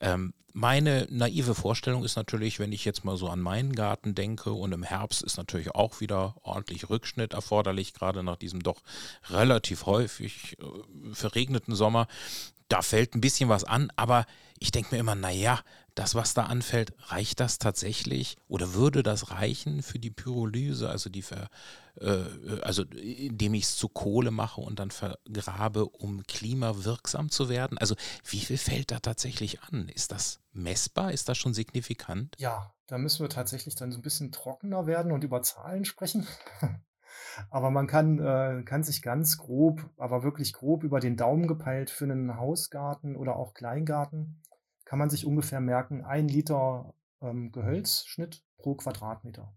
Ähm, 0.00 0.34
meine 0.56 1.08
naive 1.10 1.56
Vorstellung 1.56 2.04
ist 2.04 2.14
natürlich, 2.14 2.60
wenn 2.60 2.70
ich 2.70 2.84
jetzt 2.84 3.04
mal 3.04 3.16
so 3.16 3.28
an 3.28 3.40
meinen 3.40 3.74
Garten 3.74 4.14
denke 4.14 4.52
und 4.52 4.70
im 4.70 4.84
Herbst 4.84 5.20
ist 5.22 5.36
natürlich 5.36 5.74
auch 5.74 6.00
wieder 6.00 6.36
ordentlich 6.42 6.88
Rückschnitt 6.88 7.32
erforderlich, 7.34 7.92
gerade 7.92 8.22
nach 8.22 8.36
diesem 8.36 8.62
doch 8.62 8.80
relativ 9.30 9.86
häufig 9.86 10.56
äh, 10.60 11.12
verregneten 11.12 11.74
Sommer. 11.74 12.06
Da 12.68 12.82
fällt 12.82 13.16
ein 13.16 13.20
bisschen 13.20 13.48
was 13.48 13.64
an, 13.64 13.90
aber 13.96 14.26
ich 14.64 14.72
denke 14.72 14.94
mir 14.94 14.98
immer, 14.98 15.14
naja, 15.14 15.60
das, 15.94 16.14
was 16.14 16.32
da 16.32 16.44
anfällt, 16.44 16.94
reicht 17.08 17.38
das 17.38 17.58
tatsächlich 17.58 18.38
oder 18.48 18.72
würde 18.72 19.02
das 19.02 19.30
reichen 19.30 19.82
für 19.82 19.98
die 19.98 20.10
Pyrolyse, 20.10 20.88
also 20.88 21.10
die 21.10 21.20
Ver, 21.20 21.50
äh, 22.00 22.24
also 22.62 22.82
indem 22.82 23.52
ich 23.52 23.64
es 23.64 23.76
zu 23.76 23.90
Kohle 23.90 24.30
mache 24.30 24.62
und 24.62 24.78
dann 24.78 24.90
vergrabe, 24.90 25.84
um 25.84 26.22
klimawirksam 26.22 27.28
zu 27.28 27.50
werden? 27.50 27.76
Also 27.76 27.94
wie 28.24 28.40
viel 28.40 28.56
fällt 28.56 28.90
da 28.90 29.00
tatsächlich 29.00 29.62
an? 29.64 29.90
Ist 29.90 30.12
das 30.12 30.40
messbar? 30.54 31.12
Ist 31.12 31.28
das 31.28 31.36
schon 31.36 31.52
signifikant? 31.52 32.34
Ja, 32.38 32.72
da 32.86 32.96
müssen 32.96 33.20
wir 33.20 33.28
tatsächlich 33.28 33.74
dann 33.74 33.92
so 33.92 33.98
ein 33.98 34.02
bisschen 34.02 34.32
trockener 34.32 34.86
werden 34.86 35.12
und 35.12 35.24
über 35.24 35.42
Zahlen 35.42 35.84
sprechen. 35.84 36.26
aber 37.50 37.70
man 37.70 37.86
kann, 37.86 38.18
äh, 38.18 38.62
kann 38.64 38.82
sich 38.82 39.02
ganz 39.02 39.36
grob, 39.36 39.90
aber 39.98 40.22
wirklich 40.22 40.54
grob 40.54 40.84
über 40.84 41.00
den 41.00 41.18
Daumen 41.18 41.48
gepeilt 41.48 41.90
für 41.90 42.04
einen 42.04 42.38
Hausgarten 42.38 43.14
oder 43.14 43.36
auch 43.36 43.52
Kleingarten 43.52 44.40
kann 44.94 45.00
man 45.00 45.10
sich 45.10 45.26
ungefähr 45.26 45.60
merken, 45.60 46.04
ein 46.04 46.28
Liter 46.28 46.94
ähm, 47.20 47.50
Gehölzschnitt 47.50 48.44
pro 48.58 48.76
Quadratmeter. 48.76 49.52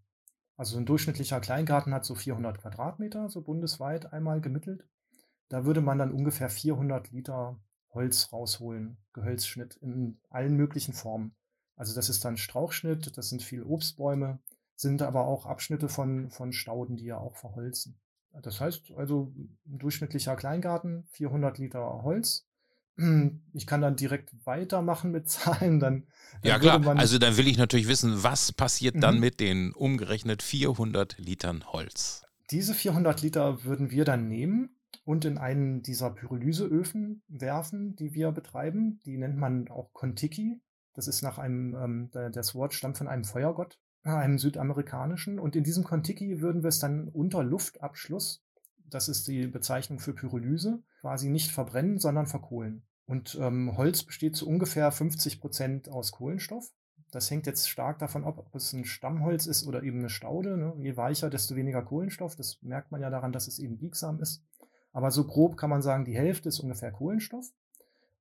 Also 0.55 0.79
ein 0.79 0.87
durchschnittlicher 0.87 1.39
Kleingarten 1.39 1.93
hat 1.93 2.05
so 2.05 2.15
400 2.15 2.57
Quadratmeter, 2.57 3.29
so 3.29 3.43
bundesweit 3.43 4.11
einmal 4.11 4.41
gemittelt. 4.41 4.87
Da 5.47 5.63
würde 5.63 5.81
man 5.81 5.99
dann 5.99 6.11
ungefähr 6.11 6.49
400 6.49 7.11
Liter 7.11 7.59
Holz 7.91 8.33
rausholen, 8.33 8.97
Gehölzschnitt 9.13 9.75
in 9.75 10.19
allen 10.31 10.55
möglichen 10.55 10.95
Formen. 10.95 11.35
Also 11.75 11.93
das 11.93 12.09
ist 12.09 12.25
dann 12.25 12.37
Strauchschnitt, 12.37 13.15
das 13.15 13.29
sind 13.29 13.43
viel 13.43 13.61
Obstbäume, 13.61 14.39
sind 14.73 15.03
aber 15.03 15.27
auch 15.27 15.45
Abschnitte 15.45 15.87
von, 15.87 16.31
von 16.31 16.51
Stauden, 16.51 16.95
die 16.95 17.05
ja 17.05 17.19
auch 17.19 17.35
verholzen. 17.35 17.99
Das 18.41 18.59
heißt 18.59 18.91
also, 18.97 19.31
ein 19.67 19.77
durchschnittlicher 19.77 20.35
Kleingarten, 20.35 21.05
400 21.11 21.59
Liter 21.59 22.01
Holz, 22.01 22.47
Ich 23.53 23.67
kann 23.67 23.81
dann 23.81 23.95
direkt 23.95 24.33
weitermachen 24.45 25.11
mit 25.11 25.29
Zahlen. 25.29 25.79
Dann, 25.79 26.07
dann 26.41 26.49
ja 26.49 26.57
klar, 26.57 26.97
also 26.97 27.19
dann 27.19 27.37
will 27.37 27.47
ich 27.47 27.57
natürlich 27.57 27.87
wissen, 27.87 28.23
was 28.23 28.51
passiert 28.51 28.95
mhm. 28.95 29.01
dann 29.01 29.19
mit 29.19 29.39
den 29.39 29.71
umgerechnet 29.73 30.41
400 30.41 31.17
Litern 31.19 31.63
Holz? 31.67 32.23
Diese 32.49 32.73
400 32.73 33.21
Liter 33.21 33.63
würden 33.65 33.91
wir 33.91 34.05
dann 34.05 34.27
nehmen 34.27 34.69
und 35.03 35.25
in 35.25 35.37
einen 35.37 35.83
dieser 35.83 36.09
Pyrolyseöfen 36.09 37.21
werfen, 37.27 37.95
die 37.95 38.13
wir 38.13 38.31
betreiben. 38.31 38.99
Die 39.05 39.17
nennt 39.17 39.37
man 39.37 39.67
auch 39.67 39.93
Kontiki. 39.93 40.61
Das 40.93 41.07
ist 41.07 41.21
nach 41.21 41.37
einem, 41.37 41.75
ähm, 41.75 42.31
das 42.31 42.55
Wort 42.55 42.73
stammt 42.73 42.97
von 42.97 43.07
einem 43.07 43.25
Feuergott, 43.25 43.79
einem 44.03 44.39
südamerikanischen. 44.39 45.39
Und 45.39 45.55
in 45.55 45.63
diesem 45.63 45.83
Kontiki 45.83 46.41
würden 46.41 46.63
wir 46.63 46.69
es 46.69 46.79
dann 46.79 47.09
unter 47.09 47.43
Luftabschluss, 47.43 48.43
das 48.89 49.09
ist 49.09 49.27
die 49.27 49.47
Bezeichnung 49.47 49.99
für 49.99 50.13
Pyrolyse, 50.13 50.81
quasi 51.01 51.29
nicht 51.29 51.51
verbrennen, 51.51 51.99
sondern 51.99 52.27
verkohlen. 52.27 52.83
Und 53.05 53.37
ähm, 53.41 53.77
Holz 53.77 54.03
besteht 54.03 54.35
zu 54.35 54.47
ungefähr 54.47 54.91
50 54.91 55.39
Prozent 55.39 55.89
aus 55.89 56.11
Kohlenstoff. 56.11 56.71
Das 57.11 57.31
hängt 57.31 57.47
jetzt 57.47 57.69
stark 57.69 57.99
davon 57.99 58.25
ab, 58.25 58.37
ob 58.37 58.53
es 58.53 58.73
ein 58.73 58.83
Stammholz 58.83 59.45
ist 59.45 59.65
oder 59.65 59.81
eben 59.83 59.99
eine 59.99 60.09
Staude. 60.09 60.57
Ne? 60.57 60.73
Je 60.79 60.97
weicher, 60.97 61.29
desto 61.29 61.55
weniger 61.55 61.81
Kohlenstoff. 61.81 62.35
Das 62.35 62.61
merkt 62.61 62.91
man 62.91 63.01
ja 63.01 63.09
daran, 63.09 63.31
dass 63.31 63.47
es 63.47 63.59
eben 63.59 63.77
biegsam 63.77 64.19
ist. 64.19 64.43
Aber 64.91 65.11
so 65.11 65.23
grob 65.23 65.55
kann 65.55 65.69
man 65.69 65.81
sagen, 65.81 66.03
die 66.03 66.17
Hälfte 66.17 66.49
ist 66.49 66.59
ungefähr 66.59 66.91
Kohlenstoff. 66.91 67.45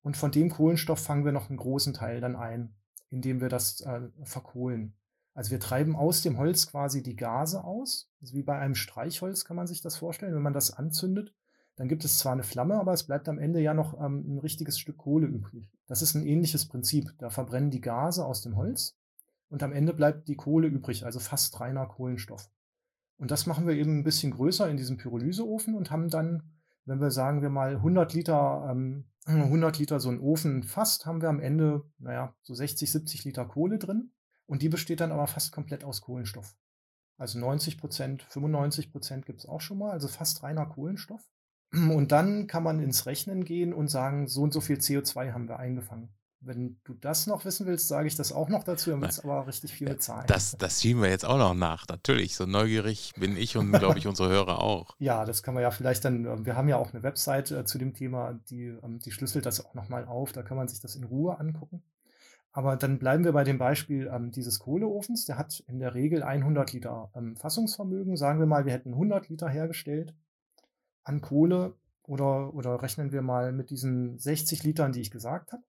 Und 0.03 0.17
von 0.17 0.31
dem 0.31 0.51
Kohlenstoff 0.51 1.01
fangen 1.01 1.25
wir 1.25 1.33
noch 1.33 1.49
einen 1.49 1.59
großen 1.59 1.93
Teil 1.93 2.21
dann 2.21 2.37
ein, 2.37 2.77
indem 3.11 3.41
wir 3.41 3.49
das 3.49 3.81
äh, 3.81 4.03
verkohlen. 4.23 4.95
Also 5.37 5.51
wir 5.51 5.61
treiben 5.61 5.95
aus 5.95 6.23
dem 6.23 6.39
Holz 6.39 6.67
quasi 6.67 7.03
die 7.03 7.15
Gase 7.15 7.63
aus. 7.63 8.11
Also 8.23 8.35
wie 8.35 8.43
bei 8.43 8.59
einem 8.59 8.75
Streichholz 8.75 9.45
kann 9.45 9.55
man 9.55 9.67
sich 9.67 9.83
das 9.83 9.97
vorstellen. 9.97 10.35
Wenn 10.35 10.43
man 10.43 10.55
das 10.55 10.71
anzündet, 10.71 11.35
dann 11.77 11.89
gibt 11.89 12.07
es 12.07 12.19
zwar 12.19 12.33
eine 12.33 12.43
Flamme, 12.43 12.81
aber 12.81 12.95
es 12.95 13.05
bleibt 13.05 13.29
am 13.29 13.39
Ende 13.39 13.61
ja 13.61 13.75
noch 13.75 14.01
ähm, 14.01 14.25
ein 14.27 14.39
richtiges 14.39 14.79
Stück 14.79 14.97
Kohle 14.97 15.27
übrig. 15.27 15.71
Das 15.89 16.01
ist 16.01 16.15
ein 16.15 16.25
ähnliches 16.25 16.67
Prinzip. 16.67 17.13
Da 17.19 17.29
verbrennen 17.29 17.71
die 17.71 17.83
Gase 17.83 18.25
aus 18.25 18.41
dem 18.41 18.57
Holz 18.57 18.97
und 19.51 19.63
am 19.63 19.75
Ende 19.75 19.93
bleibt 19.93 20.27
die 20.27 20.37
Kohle 20.37 20.69
übrig, 20.69 21.05
also 21.05 21.21
fast 21.21 21.61
reiner 21.61 21.85
Kohlenstoff. 21.85 22.49
Und 23.19 23.31
das 23.31 23.45
machen 23.45 23.67
wir 23.67 23.75
eben 23.75 23.99
ein 23.99 24.05
bisschen 24.05 24.33
größer 24.33 24.71
in 24.71 24.79
diesem 24.79 24.97
Pyrolyseofen 24.97 25.75
und 25.75 25.91
haben 25.91 26.09
dann, 26.09 26.45
wenn 26.87 27.01
wir 27.03 27.11
sagen 27.11 27.43
wir 27.43 27.51
mal 27.51 27.77
100 27.77 28.15
Liter 28.15 28.69
ähm, 28.71 29.05
100 29.27 29.79
Liter 29.79 30.01
so 30.01 30.09
ein 30.09 30.21
Ofen 30.21 30.63
fasst, 30.63 31.05
haben 31.05 31.21
wir 31.21 31.29
am 31.29 31.41
Ende, 31.41 31.83
naja, 31.99 32.35
so 32.43 32.55
60, 32.55 32.91
70 32.91 33.25
Liter 33.25 33.45
Kohle 33.45 33.79
drin. 33.79 34.13
Und 34.47 34.63
die 34.63 34.69
besteht 34.69 35.01
dann 35.01 35.13
aber 35.13 35.27
fast 35.27 35.53
komplett 35.53 35.85
aus 35.85 36.01
Kohlenstoff. 36.01 36.57
Also 37.19 37.39
90 37.39 37.79
Prozent, 37.79 38.23
95 38.29 38.93
Prozent 38.93 39.27
gibt 39.27 39.41
es 39.41 39.47
auch 39.47 39.61
schon 39.61 39.79
mal, 39.79 39.91
also 39.91 40.09
fast 40.09 40.43
reiner 40.43 40.67
Kohlenstoff. 40.67 41.23
Und 41.73 42.13
dann 42.13 42.47
kann 42.47 42.63
man 42.63 42.81
ins 42.81 43.07
Rechnen 43.07 43.45
gehen 43.45 43.73
und 43.75 43.89
sagen, 43.89 44.29
so 44.29 44.43
und 44.43 44.53
so 44.53 44.61
viel 44.61 44.77
CO2 44.77 45.33
haben 45.33 45.49
wir 45.49 45.59
eingefangen. 45.59 46.11
Wenn 46.41 46.79
du 46.85 46.95
das 46.95 47.27
noch 47.27 47.45
wissen 47.45 47.67
willst, 47.67 47.89
sage 47.89 48.07
ich 48.07 48.15
das 48.15 48.31
auch 48.31 48.49
noch 48.49 48.63
dazu, 48.63 48.91
dann 48.91 49.01
wird 49.01 49.11
es 49.11 49.21
aber 49.21 49.47
richtig 49.47 49.73
viel 49.73 49.89
mit 49.89 50.03
Zahlen. 50.03 50.27
Das, 50.29 50.57
das 50.57 50.81
schieben 50.81 51.03
wir 51.03 51.09
jetzt 51.09 51.25
auch 51.25 51.39
noch 51.39 51.55
nach, 51.55 51.89
natürlich. 51.89 52.37
So 52.37 52.47
neugierig 52.47 53.15
bin 53.19 53.37
ich 53.37 53.57
und, 53.57 53.73
glaube 53.73 53.99
ich, 53.99 54.07
unsere 54.07 54.29
Hörer 54.29 54.61
auch. 54.61 54.95
Ja, 54.99 55.25
das 55.25 55.43
kann 55.43 55.55
man 55.55 55.63
ja 55.63 55.71
vielleicht 55.71 56.05
dann, 56.05 56.25
ähm, 56.25 56.47
wir 56.47 56.55
haben 56.55 56.69
ja 56.69 56.77
auch 56.77 56.93
eine 56.93 57.03
Website 57.03 57.51
äh, 57.51 57.65
zu 57.65 57.79
dem 57.79 57.95
Thema, 57.95 58.35
die, 58.49 58.67
ähm, 58.67 59.01
die 59.01 59.11
schlüsselt 59.11 59.47
das 59.47 59.65
auch 59.65 59.75
nochmal 59.75 60.05
auf, 60.05 60.33
da 60.33 60.43
kann 60.43 60.57
man 60.57 60.69
sich 60.69 60.81
das 60.81 60.95
in 60.95 61.05
Ruhe 61.05 61.41
angucken. 61.41 61.83
Aber 62.57 62.77
dann 62.77 62.99
bleiben 62.99 63.23
wir 63.23 63.33
bei 63.33 63.45
dem 63.45 63.59
Beispiel 63.59 64.11
ähm, 64.11 64.31
dieses 64.31 64.61
Kohleofens. 64.61 65.27
Der 65.27 65.37
hat 65.37 65.63
in 65.69 65.79
der 65.79 65.93
Regel 65.93 66.23
100 66.23 66.73
Liter 66.73 67.11
ähm, 67.15 67.37
Fassungsvermögen. 67.37 68.17
Sagen 68.17 68.39
wir 68.39 68.47
mal, 68.47 68.65
wir 68.65 68.73
hätten 68.73 68.95
100 68.95 69.29
Liter 69.29 69.51
hergestellt 69.51 70.15
an 71.05 71.21
Kohle 71.21 71.75
oder, 72.03 72.55
oder 72.55 72.81
rechnen 72.81 73.13
wir 73.13 73.21
mal 73.21 73.53
mit 73.53 73.69
diesen 73.69 74.19
60 74.19 74.63
Litern, 74.63 74.93
die 74.93 75.03
ich 75.03 75.11
gesagt 75.11 75.53
habe 75.53 75.65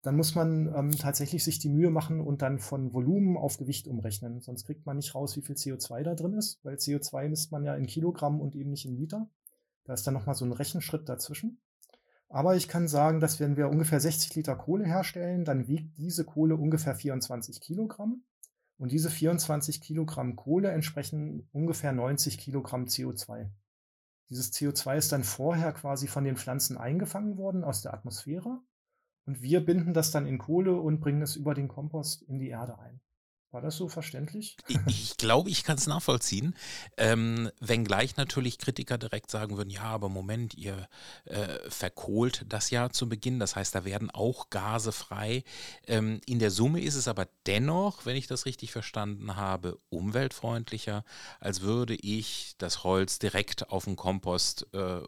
dann 0.00 0.16
muss 0.16 0.34
man 0.34 0.70
ähm, 0.74 0.90
tatsächlich 0.90 1.42
sich 1.42 1.58
die 1.58 1.70
Mühe 1.70 1.88
machen 1.88 2.20
und 2.20 2.42
dann 2.42 2.58
von 2.58 2.92
Volumen 2.92 3.38
auf 3.38 3.56
Gewicht 3.56 3.88
umrechnen. 3.88 4.42
Sonst 4.42 4.66
kriegt 4.66 4.84
man 4.84 4.98
nicht 4.98 5.14
raus, 5.14 5.34
wie 5.34 5.40
viel 5.40 5.56
CO2 5.56 6.02
da 6.02 6.14
drin 6.14 6.34
ist, 6.34 6.62
weil 6.62 6.74
CO2 6.74 7.30
misst 7.30 7.52
man 7.52 7.64
ja 7.64 7.74
in 7.74 7.86
Kilogramm 7.86 8.38
und 8.38 8.54
eben 8.54 8.68
nicht 8.68 8.84
in 8.84 8.98
Liter. 8.98 9.30
Da 9.84 9.94
ist 9.94 10.06
dann 10.06 10.12
nochmal 10.12 10.34
so 10.34 10.44
ein 10.44 10.52
Rechenschritt 10.52 11.08
dazwischen. 11.08 11.58
Aber 12.34 12.56
ich 12.56 12.66
kann 12.66 12.88
sagen, 12.88 13.20
dass 13.20 13.38
wenn 13.38 13.56
wir 13.56 13.68
ungefähr 13.68 14.00
60 14.00 14.34
Liter 14.34 14.56
Kohle 14.56 14.84
herstellen, 14.84 15.44
dann 15.44 15.68
wiegt 15.68 15.96
diese 15.98 16.24
Kohle 16.24 16.56
ungefähr 16.56 16.96
24 16.96 17.60
Kilogramm. 17.60 18.24
Und 18.76 18.90
diese 18.90 19.08
24 19.08 19.80
Kilogramm 19.80 20.34
Kohle 20.34 20.72
entsprechen 20.72 21.48
ungefähr 21.52 21.92
90 21.92 22.38
Kilogramm 22.38 22.86
CO2. 22.86 23.50
Dieses 24.30 24.52
CO2 24.52 24.96
ist 24.96 25.12
dann 25.12 25.22
vorher 25.22 25.72
quasi 25.74 26.08
von 26.08 26.24
den 26.24 26.36
Pflanzen 26.36 26.76
eingefangen 26.76 27.36
worden 27.38 27.62
aus 27.62 27.82
der 27.82 27.94
Atmosphäre 27.94 28.58
und 29.26 29.40
wir 29.40 29.64
binden 29.64 29.94
das 29.94 30.10
dann 30.10 30.26
in 30.26 30.38
Kohle 30.38 30.74
und 30.74 30.98
bringen 30.98 31.22
es 31.22 31.36
über 31.36 31.54
den 31.54 31.68
Kompost 31.68 32.22
in 32.22 32.40
die 32.40 32.48
Erde 32.48 32.80
ein. 32.80 33.00
War 33.54 33.60
das 33.60 33.76
so 33.76 33.86
verständlich? 33.88 34.56
Ich, 34.68 34.78
ich 34.88 35.16
glaube, 35.16 35.48
ich 35.48 35.62
kann 35.62 35.76
es 35.76 35.86
nachvollziehen. 35.86 36.56
Ähm, 36.96 37.50
wenngleich 37.60 38.16
natürlich 38.16 38.58
Kritiker 38.58 38.98
direkt 38.98 39.30
sagen 39.30 39.56
würden, 39.56 39.70
ja, 39.70 39.84
aber 39.84 40.08
Moment, 40.08 40.54
ihr 40.54 40.88
äh, 41.24 41.70
verkohlt 41.70 42.44
das 42.48 42.70
ja 42.70 42.90
zu 42.90 43.08
Beginn. 43.08 43.38
Das 43.38 43.54
heißt, 43.54 43.72
da 43.72 43.84
werden 43.84 44.10
auch 44.10 44.50
Gase 44.50 44.90
frei. 44.90 45.44
Ähm, 45.86 46.20
in 46.26 46.40
der 46.40 46.50
Summe 46.50 46.80
ist 46.80 46.96
es 46.96 47.06
aber 47.06 47.28
dennoch, 47.46 48.04
wenn 48.04 48.16
ich 48.16 48.26
das 48.26 48.44
richtig 48.44 48.72
verstanden 48.72 49.36
habe, 49.36 49.78
umweltfreundlicher, 49.88 51.04
als 51.38 51.60
würde 51.60 51.94
ich 51.94 52.56
das 52.58 52.82
Holz 52.82 53.20
direkt 53.20 53.70
auf 53.70 53.84
dem 53.84 53.94
Kompost 53.94 54.66
äh, 54.72 55.00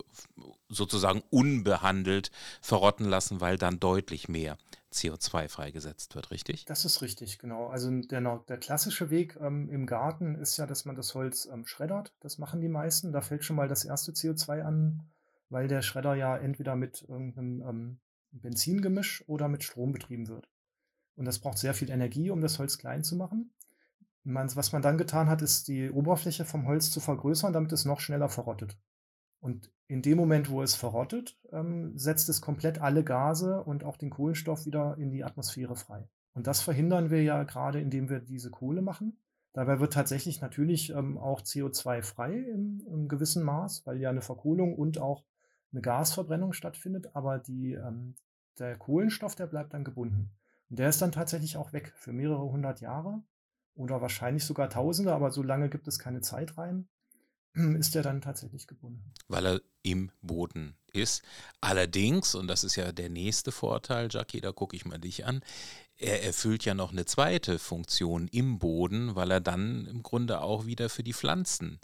sozusagen 0.68 1.24
unbehandelt 1.30 2.30
verrotten 2.60 3.06
lassen, 3.06 3.40
weil 3.40 3.58
dann 3.58 3.80
deutlich 3.80 4.28
mehr 4.28 4.56
CO2 4.96 5.48
freigesetzt 5.48 6.14
wird, 6.14 6.30
richtig? 6.30 6.64
Das 6.64 6.84
ist 6.84 7.02
richtig, 7.02 7.38
genau. 7.38 7.68
Also 7.68 7.90
der, 7.90 8.20
der 8.48 8.58
klassische 8.58 9.10
Weg 9.10 9.36
ähm, 9.40 9.68
im 9.68 9.86
Garten 9.86 10.34
ist 10.34 10.56
ja, 10.56 10.66
dass 10.66 10.84
man 10.84 10.96
das 10.96 11.14
Holz 11.14 11.46
ähm, 11.52 11.66
schreddert. 11.66 12.14
Das 12.20 12.38
machen 12.38 12.60
die 12.60 12.68
meisten. 12.68 13.12
Da 13.12 13.20
fällt 13.20 13.44
schon 13.44 13.56
mal 13.56 13.68
das 13.68 13.84
erste 13.84 14.12
CO2 14.12 14.62
an, 14.62 15.02
weil 15.48 15.68
der 15.68 15.82
Schredder 15.82 16.14
ja 16.14 16.36
entweder 16.36 16.76
mit 16.76 17.02
irgendeinem 17.08 17.60
ähm, 17.68 18.00
Benzingemisch 18.32 19.24
oder 19.28 19.48
mit 19.48 19.62
Strom 19.62 19.92
betrieben 19.92 20.28
wird. 20.28 20.48
Und 21.16 21.24
das 21.24 21.38
braucht 21.38 21.58
sehr 21.58 21.74
viel 21.74 21.90
Energie, 21.90 22.30
um 22.30 22.40
das 22.40 22.58
Holz 22.58 22.78
klein 22.78 23.04
zu 23.04 23.16
machen. 23.16 23.52
Man, 24.22 24.54
was 24.56 24.72
man 24.72 24.82
dann 24.82 24.98
getan 24.98 25.28
hat, 25.28 25.40
ist 25.40 25.68
die 25.68 25.90
Oberfläche 25.90 26.44
vom 26.44 26.66
Holz 26.66 26.90
zu 26.90 27.00
vergrößern, 27.00 27.52
damit 27.52 27.72
es 27.72 27.84
noch 27.84 28.00
schneller 28.00 28.28
verrottet. 28.28 28.76
Und 29.46 29.70
in 29.86 30.02
dem 30.02 30.18
Moment, 30.18 30.50
wo 30.50 30.60
es 30.60 30.74
verrottet, 30.74 31.38
ähm, 31.52 31.96
setzt 31.96 32.28
es 32.28 32.40
komplett 32.40 32.80
alle 32.80 33.04
Gase 33.04 33.62
und 33.62 33.84
auch 33.84 33.96
den 33.96 34.10
Kohlenstoff 34.10 34.66
wieder 34.66 34.98
in 34.98 35.12
die 35.12 35.22
Atmosphäre 35.22 35.76
frei. 35.76 36.08
Und 36.34 36.48
das 36.48 36.62
verhindern 36.62 37.10
wir 37.10 37.22
ja 37.22 37.44
gerade, 37.44 37.80
indem 37.80 38.08
wir 38.08 38.18
diese 38.18 38.50
Kohle 38.50 38.82
machen. 38.82 39.20
Dabei 39.52 39.78
wird 39.78 39.92
tatsächlich 39.92 40.40
natürlich 40.40 40.90
ähm, 40.90 41.16
auch 41.16 41.42
CO2 41.42 42.02
frei 42.02 42.36
im, 42.36 42.82
im, 42.88 43.06
gewissen 43.06 43.44
Maß, 43.44 43.86
weil 43.86 44.00
ja 44.00 44.10
eine 44.10 44.20
Verkohlung 44.20 44.74
und 44.74 44.98
auch 44.98 45.22
eine 45.70 45.80
Gasverbrennung 45.80 46.52
stattfindet. 46.52 47.14
Aber 47.14 47.38
die, 47.38 47.74
ähm, 47.74 48.16
der 48.58 48.76
Kohlenstoff, 48.76 49.36
der 49.36 49.46
bleibt 49.46 49.74
dann 49.74 49.84
gebunden. 49.84 50.32
Und 50.70 50.80
der 50.80 50.88
ist 50.88 51.00
dann 51.00 51.12
tatsächlich 51.12 51.56
auch 51.56 51.72
weg 51.72 51.92
für 51.94 52.12
mehrere 52.12 52.50
hundert 52.50 52.80
Jahre 52.80 53.22
oder 53.76 54.00
wahrscheinlich 54.02 54.44
sogar 54.44 54.68
Tausende, 54.70 55.14
aber 55.14 55.30
so 55.30 55.44
lange 55.44 55.68
gibt 55.68 55.86
es 55.86 56.00
keine 56.00 56.20
Zeit 56.20 56.58
rein. 56.58 56.88
Ist 57.56 57.96
er 57.96 58.02
dann 58.02 58.20
tatsächlich 58.20 58.66
gebunden. 58.66 59.12
Weil 59.28 59.46
er 59.46 59.60
im 59.82 60.10
Boden 60.20 60.76
ist. 60.92 61.22
Allerdings, 61.60 62.34
und 62.34 62.48
das 62.48 62.64
ist 62.64 62.76
ja 62.76 62.92
der 62.92 63.08
nächste 63.08 63.52
Vorteil, 63.52 64.08
Jackie, 64.10 64.40
da 64.40 64.52
gucke 64.52 64.76
ich 64.76 64.84
mal 64.84 64.98
dich 64.98 65.26
an, 65.26 65.42
er 65.98 66.22
erfüllt 66.24 66.64
ja 66.64 66.74
noch 66.74 66.92
eine 66.92 67.06
zweite 67.06 67.58
Funktion 67.58 68.28
im 68.28 68.58
Boden, 68.58 69.14
weil 69.14 69.30
er 69.30 69.40
dann 69.40 69.86
im 69.86 70.02
Grunde 70.02 70.40
auch 70.42 70.66
wieder 70.66 70.88
für 70.90 71.02
die 71.02 71.14
Pflanzen 71.14 71.80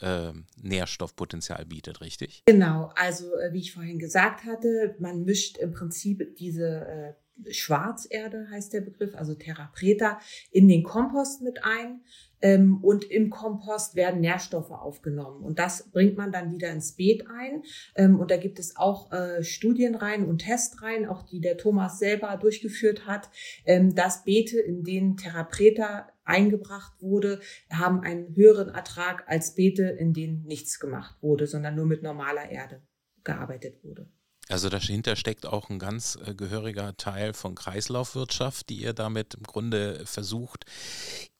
äh, 0.00 0.32
Nährstoffpotenzial 0.56 1.66
bietet, 1.66 2.00
richtig? 2.00 2.42
Genau, 2.46 2.90
also 2.96 3.36
äh, 3.36 3.52
wie 3.52 3.60
ich 3.60 3.72
vorhin 3.72 3.98
gesagt 3.98 4.44
hatte, 4.44 4.96
man 4.98 5.24
mischt 5.24 5.58
im 5.58 5.72
Prinzip 5.72 6.36
diese 6.36 6.86
äh, 6.86 7.12
Schwarzerde 7.50 8.48
heißt 8.50 8.72
der 8.72 8.80
Begriff, 8.80 9.14
also 9.14 9.34
Terra 9.34 9.70
Preta, 9.74 10.18
in 10.50 10.68
den 10.68 10.82
Kompost 10.82 11.42
mit 11.42 11.64
ein. 11.64 12.02
Ähm, 12.42 12.82
und 12.82 13.04
im 13.04 13.28
Kompost 13.28 13.96
werden 13.96 14.20
Nährstoffe 14.20 14.70
aufgenommen. 14.70 15.42
Und 15.42 15.58
das 15.58 15.90
bringt 15.90 16.16
man 16.16 16.32
dann 16.32 16.52
wieder 16.52 16.70
ins 16.70 16.96
Beet 16.96 17.26
ein. 17.28 17.62
Ähm, 17.94 18.18
und 18.18 18.30
da 18.30 18.36
gibt 18.36 18.58
es 18.58 18.76
auch 18.76 19.12
äh, 19.12 19.42
Studienreihen 19.42 20.26
und 20.26 20.38
Testreihen, 20.38 21.06
auch 21.06 21.22
die 21.22 21.40
der 21.40 21.58
Thomas 21.58 21.98
selber 21.98 22.38
durchgeführt 22.40 23.06
hat, 23.06 23.28
ähm, 23.66 23.94
dass 23.94 24.24
Beete, 24.24 24.58
in 24.58 24.84
denen 24.84 25.16
Terra 25.16 25.44
Preta 25.44 26.08
eingebracht 26.24 26.94
wurde, 27.00 27.40
haben 27.70 28.00
einen 28.00 28.34
höheren 28.34 28.68
Ertrag 28.68 29.24
als 29.26 29.54
Beete, 29.54 29.84
in 29.84 30.12
denen 30.12 30.44
nichts 30.44 30.78
gemacht 30.78 31.16
wurde, 31.20 31.46
sondern 31.46 31.74
nur 31.74 31.86
mit 31.86 32.02
normaler 32.02 32.50
Erde 32.50 32.82
gearbeitet 33.24 33.84
wurde. 33.84 34.08
Also 34.50 34.68
dahinter 34.68 35.14
steckt 35.14 35.46
auch 35.46 35.70
ein 35.70 35.78
ganz 35.78 36.18
äh, 36.26 36.34
gehöriger 36.34 36.96
Teil 36.96 37.34
von 37.34 37.54
Kreislaufwirtschaft, 37.54 38.68
die 38.68 38.82
ihr 38.82 38.92
damit 38.92 39.34
im 39.34 39.44
Grunde 39.44 40.04
versucht, 40.06 40.64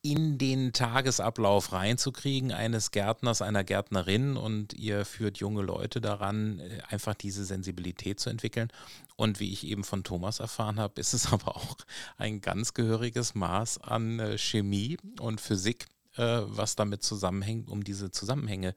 in 0.00 0.38
den 0.38 0.72
Tagesablauf 0.72 1.72
reinzukriegen 1.72 2.52
eines 2.52 2.92
Gärtners, 2.92 3.42
einer 3.42 3.64
Gärtnerin 3.64 4.36
und 4.36 4.74
ihr 4.74 5.04
führt 5.04 5.38
junge 5.38 5.62
Leute 5.62 6.00
daran, 6.00 6.60
äh, 6.60 6.82
einfach 6.88 7.14
diese 7.14 7.44
Sensibilität 7.44 8.20
zu 8.20 8.30
entwickeln. 8.30 8.68
Und 9.16 9.40
wie 9.40 9.52
ich 9.52 9.66
eben 9.66 9.82
von 9.82 10.04
Thomas 10.04 10.38
erfahren 10.38 10.78
habe, 10.78 11.00
ist 11.00 11.12
es 11.12 11.26
aber 11.32 11.56
auch 11.56 11.78
ein 12.16 12.40
ganz 12.40 12.74
gehöriges 12.74 13.34
Maß 13.34 13.78
an 13.78 14.20
äh, 14.20 14.38
Chemie 14.38 14.98
und 15.18 15.40
Physik, 15.40 15.86
was 16.16 16.74
damit 16.74 17.04
zusammenhängt, 17.04 17.68
um 17.68 17.84
diese 17.84 18.10
Zusammenhänge 18.10 18.74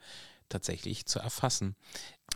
tatsächlich 0.50 1.08
zu 1.08 1.20
erfassen. 1.20 1.76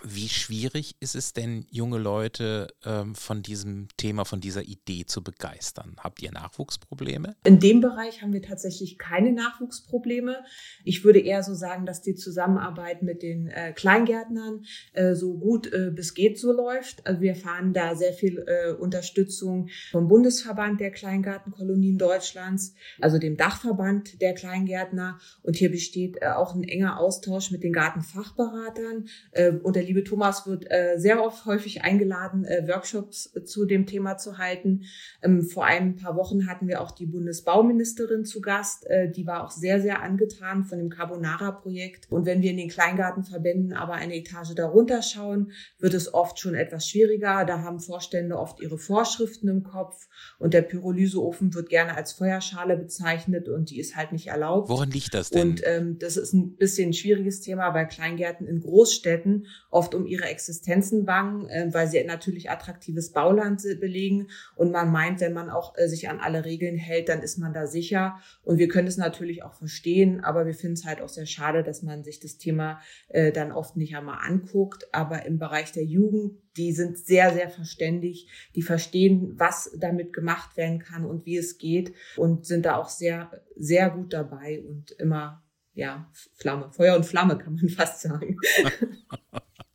Wie 0.03 0.29
schwierig 0.29 0.95
ist 0.99 1.15
es 1.15 1.33
denn, 1.33 1.65
junge 1.71 1.97
Leute 1.97 2.67
ähm, 2.85 3.15
von 3.15 3.41
diesem 3.41 3.87
Thema, 3.97 4.25
von 4.25 4.39
dieser 4.39 4.63
Idee 4.63 5.05
zu 5.05 5.23
begeistern? 5.23 5.95
Habt 5.99 6.21
ihr 6.21 6.31
Nachwuchsprobleme? 6.31 7.35
In 7.43 7.59
dem 7.59 7.81
Bereich 7.81 8.21
haben 8.21 8.31
wir 8.31 8.43
tatsächlich 8.43 8.99
keine 8.99 9.31
Nachwuchsprobleme. 9.31 10.43
Ich 10.83 11.03
würde 11.03 11.19
eher 11.19 11.41
so 11.41 11.55
sagen, 11.55 11.85
dass 11.85 12.01
die 12.01 12.15
Zusammenarbeit 12.15 13.01
mit 13.01 13.23
den 13.23 13.47
äh, 13.47 13.73
Kleingärtnern 13.73 14.65
äh, 14.93 15.15
so 15.15 15.37
gut 15.37 15.71
äh, 15.73 15.91
bis 15.91 16.13
geht 16.13 16.39
so 16.39 16.51
läuft. 16.51 17.05
Also 17.07 17.21
wir 17.21 17.35
fahren 17.35 17.73
da 17.73 17.95
sehr 17.95 18.13
viel 18.13 18.45
äh, 18.47 18.73
Unterstützung 18.73 19.69
vom 19.91 20.07
Bundesverband 20.07 20.79
der 20.79 20.91
Kleingartenkolonien 20.91 21.97
Deutschlands, 21.97 22.75
also 23.01 23.17
dem 23.17 23.35
Dachverband 23.35 24.21
der 24.21 24.35
Kleingärtner. 24.35 25.19
Und 25.41 25.55
hier 25.55 25.71
besteht 25.71 26.17
äh, 26.21 26.27
auch 26.27 26.53
ein 26.53 26.63
enger 26.63 26.99
Austausch 26.99 27.49
mit 27.51 27.63
den 27.63 27.73
Gartenfachberatern. 27.73 29.07
Äh, 29.31 29.53
und 29.53 29.75
der 29.75 29.86
liebe 29.87 30.03
Thomas 30.03 30.45
wird 30.45 30.69
äh, 30.69 30.97
sehr 30.97 31.23
oft 31.23 31.45
häufig 31.45 31.81
eingeladen, 31.81 32.45
äh, 32.45 32.67
Workshops 32.67 33.33
äh, 33.35 33.43
zu 33.43 33.65
dem 33.65 33.85
Thema 33.85 34.17
zu 34.17 34.37
halten. 34.37 34.83
Ähm, 35.23 35.41
vor 35.41 35.65
ein 35.65 35.95
paar 35.95 36.15
Wochen 36.15 36.47
hatten 36.47 36.67
wir 36.67 36.81
auch 36.81 36.91
die 36.91 37.05
Bundesbauministerin 37.05 38.25
zu 38.25 38.41
Gast. 38.41 38.85
Äh, 38.87 39.09
die 39.09 39.25
war 39.25 39.43
auch 39.43 39.51
sehr, 39.51 39.81
sehr 39.81 40.01
angetan 40.01 40.65
von 40.65 40.77
dem 40.77 40.89
Carbonara-Projekt. 40.89 42.11
Und 42.11 42.25
wenn 42.25 42.41
wir 42.41 42.51
in 42.51 42.57
den 42.57 42.69
Kleingartenverbänden 42.69 43.73
aber 43.73 43.93
eine 43.93 44.15
Etage 44.15 44.53
darunter 44.55 45.01
schauen, 45.01 45.51
wird 45.79 45.93
es 45.93 46.13
oft 46.13 46.39
schon 46.39 46.55
etwas 46.55 46.87
schwieriger. 46.87 47.45
Da 47.45 47.61
haben 47.61 47.79
Vorstände 47.79 48.37
oft 48.37 48.59
ihre 48.61 48.77
Vorschriften 48.77 49.47
im 49.47 49.63
Kopf 49.63 50.07
und 50.37 50.53
der 50.53 50.61
Pyrolyseofen 50.61 51.53
wird 51.53 51.69
gerne 51.69 51.95
als 51.95 52.11
Feuerschale 52.13 52.77
bezeichnet 52.77 53.47
und 53.47 53.69
die 53.69 53.79
ist 53.79 53.95
halt 53.95 54.11
nicht 54.11 54.27
erlaubt. 54.27 54.69
Woran 54.69 54.91
liegt 54.91 55.13
das 55.13 55.29
denn? 55.29 55.49
Und 55.49 55.61
ähm, 55.65 55.97
das 55.99 56.17
ist 56.17 56.33
ein 56.33 56.55
bisschen 56.55 56.89
ein 56.89 56.93
schwieriges 56.93 57.41
Thema, 57.41 57.73
weil 57.73 57.87
Kleingärten 57.87 58.47
in 58.47 58.59
Großstädten 58.59 59.47
oft 59.77 59.93
um 59.93 60.07
ihre 60.07 60.25
Existenzen 60.25 61.05
bangen, 61.05 61.47
äh, 61.49 61.69
weil 61.71 61.87
sie 61.87 62.03
natürlich 62.03 62.49
attraktives 62.49 63.11
Bauland 63.11 63.61
belegen. 63.79 64.29
Und 64.55 64.71
man 64.71 64.91
meint, 64.91 65.21
wenn 65.21 65.33
man 65.33 65.51
auch 65.51 65.77
äh, 65.77 65.87
sich 65.87 66.09
an 66.09 66.19
alle 66.19 66.45
Regeln 66.45 66.77
hält, 66.77 67.09
dann 67.09 67.21
ist 67.21 67.37
man 67.37 67.53
da 67.53 67.67
sicher. 67.67 68.17
Und 68.41 68.57
wir 68.57 68.69
können 68.69 68.87
es 68.87 68.97
natürlich 68.97 69.43
auch 69.43 69.53
verstehen, 69.53 70.23
aber 70.23 70.47
wir 70.47 70.55
finden 70.55 70.73
es 70.73 70.85
halt 70.85 70.99
auch 70.99 71.09
sehr 71.09 71.27
schade, 71.27 71.61
dass 71.61 71.83
man 71.83 72.03
sich 72.03 72.19
das 72.19 72.39
Thema 72.39 72.81
äh, 73.09 73.31
dann 73.31 73.51
oft 73.51 73.77
nicht 73.77 73.95
einmal 73.95 74.27
anguckt. 74.27 74.87
Aber 74.93 75.27
im 75.27 75.37
Bereich 75.37 75.71
der 75.71 75.85
Jugend, 75.85 76.39
die 76.57 76.71
sind 76.71 76.97
sehr, 76.97 77.31
sehr 77.31 77.51
verständig, 77.51 78.29
die 78.55 78.63
verstehen, 78.63 79.33
was 79.35 79.71
damit 79.77 80.11
gemacht 80.11 80.57
werden 80.57 80.79
kann 80.79 81.05
und 81.05 81.27
wie 81.27 81.37
es 81.37 81.59
geht 81.59 81.93
und 82.15 82.47
sind 82.47 82.65
da 82.65 82.77
auch 82.77 82.89
sehr, 82.89 83.29
sehr 83.55 83.91
gut 83.91 84.11
dabei 84.11 84.63
und 84.67 84.89
immer 84.93 85.43
ja, 85.77 86.09
Flamme, 86.33 86.71
Feuer 86.71 86.95
und 86.95 87.05
Flamme 87.05 87.37
kann 87.37 87.55
man 87.55 87.69
fast 87.69 88.01
sagen. 88.01 88.37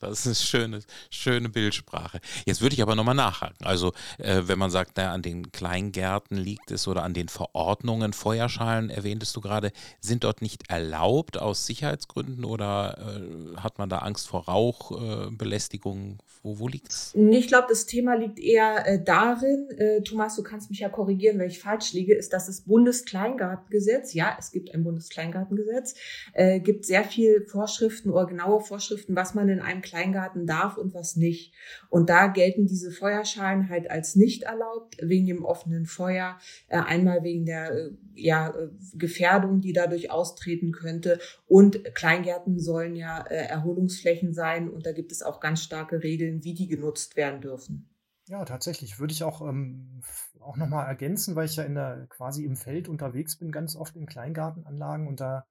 Das 0.00 0.26
ist 0.26 0.44
schöne, 0.44 0.80
schöne 1.10 1.48
Bildsprache. 1.48 2.20
Jetzt 2.46 2.60
würde 2.60 2.74
ich 2.74 2.82
aber 2.82 2.94
nochmal 2.94 3.14
nachhaken. 3.16 3.66
Also, 3.66 3.92
äh, 4.18 4.42
wenn 4.44 4.58
man 4.58 4.70
sagt, 4.70 4.96
naja, 4.96 5.12
an 5.12 5.22
den 5.22 5.50
Kleingärten 5.50 6.36
liegt 6.36 6.70
es 6.70 6.86
oder 6.86 7.02
an 7.02 7.14
den 7.14 7.28
Verordnungen, 7.28 8.12
Feuerschalen 8.12 8.90
erwähntest 8.90 9.34
du 9.34 9.40
gerade, 9.40 9.72
sind 10.00 10.24
dort 10.24 10.40
nicht 10.40 10.70
erlaubt 10.70 11.38
aus 11.38 11.66
Sicherheitsgründen 11.66 12.44
oder 12.44 12.96
äh, 12.98 13.56
hat 13.56 13.78
man 13.78 13.88
da 13.88 13.98
Angst 13.98 14.28
vor 14.28 14.44
Rauchbelästigung? 14.44 16.18
Äh, 16.20 16.28
wo, 16.42 16.58
wo 16.58 16.68
liegt 16.68 16.92
es? 16.92 17.14
Ich 17.14 17.48
glaube, 17.48 17.66
das 17.68 17.86
Thema 17.86 18.14
liegt 18.14 18.38
eher 18.38 18.86
äh, 18.86 19.02
darin, 19.02 19.68
äh, 19.76 20.02
Thomas, 20.02 20.36
du 20.36 20.42
kannst 20.42 20.70
mich 20.70 20.80
ja 20.80 20.88
korrigieren, 20.88 21.38
wenn 21.38 21.48
ich 21.48 21.58
falsch 21.58 21.92
liege, 21.92 22.14
ist, 22.14 22.32
dass 22.32 22.46
das 22.46 22.62
Bundeskleingartengesetz, 22.62 24.14
ja, 24.14 24.36
es 24.38 24.52
gibt 24.52 24.72
ein 24.74 24.84
Bundeskleingartengesetz, 24.84 25.94
äh, 26.32 26.60
gibt 26.60 26.84
sehr 26.84 27.04
viel 27.04 27.44
Vorschriften 27.46 28.10
oder 28.10 28.26
genaue 28.26 28.60
Vorschriften, 28.60 29.16
was 29.16 29.34
man 29.34 29.48
in 29.48 29.60
einem 29.60 29.82
Kleingarten 29.88 30.46
darf 30.46 30.76
und 30.76 30.94
was 30.94 31.16
nicht. 31.16 31.54
Und 31.88 32.10
da 32.10 32.26
gelten 32.26 32.66
diese 32.66 32.90
Feuerschalen 32.90 33.68
halt 33.68 33.90
als 33.90 34.16
nicht 34.16 34.42
erlaubt, 34.42 34.96
wegen 35.00 35.26
dem 35.26 35.44
offenen 35.44 35.86
Feuer, 35.86 36.38
äh, 36.68 36.78
einmal 36.78 37.22
wegen 37.22 37.46
der 37.46 37.72
äh, 37.72 37.90
ja, 38.14 38.50
äh, 38.50 38.68
Gefährdung, 38.94 39.60
die 39.60 39.72
dadurch 39.72 40.10
austreten 40.10 40.72
könnte. 40.72 41.18
Und 41.46 41.94
Kleingärten 41.94 42.58
sollen 42.58 42.94
ja 42.96 43.18
Erholungsflächen 43.18 44.34
sein 44.34 44.68
und 44.68 44.86
da 44.86 44.92
gibt 44.92 45.12
es 45.12 45.22
auch 45.22 45.40
ganz 45.40 45.62
starke 45.62 46.02
Regeln, 46.02 46.44
wie 46.44 46.54
die 46.54 46.68
genutzt 46.68 47.16
werden 47.16 47.40
dürfen. 47.40 47.88
Ja, 48.28 48.44
tatsächlich. 48.44 48.98
Würde 48.98 49.12
ich 49.12 49.24
auch, 49.24 49.40
ähm, 49.40 50.02
auch 50.40 50.56
nochmal 50.56 50.86
ergänzen, 50.86 51.34
weil 51.34 51.46
ich 51.46 51.56
ja 51.56 51.64
in 51.64 51.74
der, 51.74 52.06
quasi 52.10 52.44
im 52.44 52.56
Feld 52.56 52.88
unterwegs 52.88 53.36
bin, 53.36 53.50
ganz 53.50 53.74
oft 53.74 53.96
in 53.96 54.06
Kleingartenanlagen 54.06 55.06
und 55.06 55.20
da 55.20 55.46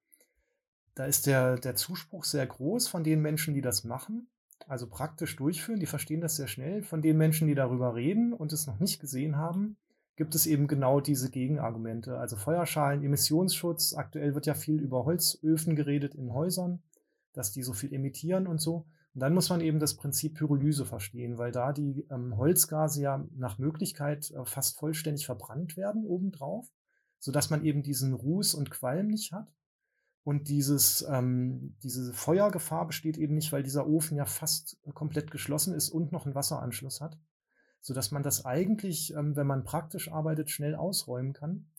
da 0.98 1.04
ist 1.04 1.26
der, 1.26 1.58
der 1.58 1.76
Zuspruch 1.76 2.24
sehr 2.24 2.44
groß 2.44 2.88
von 2.88 3.04
den 3.04 3.22
Menschen, 3.22 3.54
die 3.54 3.60
das 3.60 3.84
machen, 3.84 4.28
also 4.66 4.88
praktisch 4.88 5.36
durchführen. 5.36 5.78
Die 5.78 5.86
verstehen 5.86 6.20
das 6.20 6.34
sehr 6.34 6.48
schnell. 6.48 6.82
Von 6.82 7.02
den 7.02 7.16
Menschen, 7.16 7.46
die 7.46 7.54
darüber 7.54 7.94
reden 7.94 8.32
und 8.32 8.52
es 8.52 8.66
noch 8.66 8.80
nicht 8.80 9.00
gesehen 9.00 9.36
haben, 9.36 9.76
gibt 10.16 10.34
es 10.34 10.46
eben 10.46 10.66
genau 10.66 11.00
diese 11.00 11.30
Gegenargumente. 11.30 12.18
Also 12.18 12.34
Feuerschalen, 12.34 13.04
Emissionsschutz. 13.04 13.94
Aktuell 13.94 14.34
wird 14.34 14.46
ja 14.46 14.54
viel 14.54 14.82
über 14.82 15.04
Holzöfen 15.04 15.76
geredet 15.76 16.16
in 16.16 16.32
Häusern, 16.32 16.82
dass 17.32 17.52
die 17.52 17.62
so 17.62 17.74
viel 17.74 17.94
emittieren 17.94 18.48
und 18.48 18.60
so. 18.60 18.88
Und 19.14 19.20
dann 19.20 19.34
muss 19.34 19.50
man 19.50 19.60
eben 19.60 19.78
das 19.78 19.94
Prinzip 19.94 20.34
Pyrolyse 20.34 20.84
verstehen, 20.84 21.38
weil 21.38 21.52
da 21.52 21.72
die 21.72 22.08
ähm, 22.10 22.36
Holzgase 22.36 23.00
ja 23.02 23.24
nach 23.36 23.58
Möglichkeit 23.58 24.32
äh, 24.32 24.44
fast 24.44 24.76
vollständig 24.76 25.26
verbrannt 25.26 25.76
werden 25.76 26.04
obendrauf, 26.04 26.68
sodass 27.20 27.50
man 27.50 27.64
eben 27.64 27.84
diesen 27.84 28.14
Ruß 28.14 28.54
und 28.54 28.72
Qualm 28.72 29.06
nicht 29.06 29.30
hat. 29.30 29.54
Und 30.28 30.50
dieses, 30.50 31.06
ähm, 31.10 31.74
diese 31.82 32.12
Feuergefahr 32.12 32.86
besteht 32.86 33.16
eben 33.16 33.34
nicht, 33.34 33.50
weil 33.50 33.62
dieser 33.62 33.86
Ofen 33.86 34.14
ja 34.18 34.26
fast 34.26 34.76
komplett 34.92 35.30
geschlossen 35.30 35.72
ist 35.72 35.88
und 35.88 36.12
noch 36.12 36.26
einen 36.26 36.34
Wasseranschluss 36.34 37.00
hat, 37.00 37.18
sodass 37.80 38.10
man 38.10 38.22
das 38.22 38.44
eigentlich, 38.44 39.14
ähm, 39.14 39.36
wenn 39.36 39.46
man 39.46 39.64
praktisch 39.64 40.12
arbeitet, 40.12 40.50
schnell 40.50 40.74
ausräumen 40.74 41.32
kann. 41.32 41.70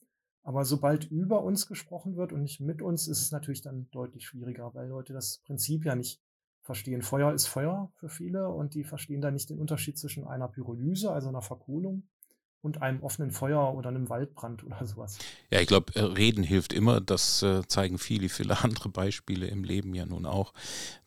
Aber 0.41 0.65
sobald 0.65 1.05
über 1.11 1.43
uns 1.43 1.67
gesprochen 1.67 2.15
wird 2.15 2.33
und 2.33 2.41
nicht 2.41 2.59
mit 2.59 2.81
uns, 2.81 3.07
ist 3.07 3.21
es 3.21 3.31
natürlich 3.31 3.61
dann 3.61 3.87
deutlich 3.91 4.25
schwieriger, 4.25 4.73
weil 4.73 4.87
Leute 4.87 5.13
das 5.13 5.43
Prinzip 5.45 5.85
ja 5.85 5.93
nicht 5.93 6.19
verstehen. 6.63 7.03
Feuer 7.03 7.31
ist 7.31 7.45
Feuer 7.45 7.91
für 7.97 8.09
viele 8.09 8.49
und 8.49 8.73
die 8.73 8.83
verstehen 8.83 9.21
da 9.21 9.29
nicht 9.29 9.51
den 9.51 9.59
Unterschied 9.59 9.99
zwischen 9.99 10.25
einer 10.25 10.47
Pyrolyse, 10.47 11.11
also 11.11 11.29
einer 11.29 11.43
Verkohlung, 11.43 12.07
und 12.61 12.81
einem 12.81 13.01
offenen 13.03 13.31
Feuer 13.31 13.73
oder 13.73 13.89
einem 13.89 14.09
Waldbrand 14.09 14.65
oder 14.65 14.85
sowas. 14.85 15.17
Ja, 15.49 15.61
ich 15.61 15.67
glaube, 15.67 15.95
äh, 15.95 16.01
reden 16.01 16.43
hilft 16.43 16.73
immer. 16.73 16.99
Das 16.99 17.41
äh, 17.41 17.65
zeigen 17.67 17.97
viele, 17.97 18.27
viele 18.29 18.59
andere 18.63 18.89
Beispiele 18.89 19.47
im 19.47 19.63
Leben 19.63 19.93
ja 19.93 20.05
nun 20.05 20.25
auch, 20.25 20.53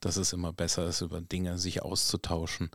dass 0.00 0.16
es 0.16 0.32
immer 0.32 0.52
besser 0.52 0.86
ist, 0.86 1.02
über 1.02 1.20
Dinge 1.20 1.58
sich 1.58 1.82
auszutauschen, 1.82 2.70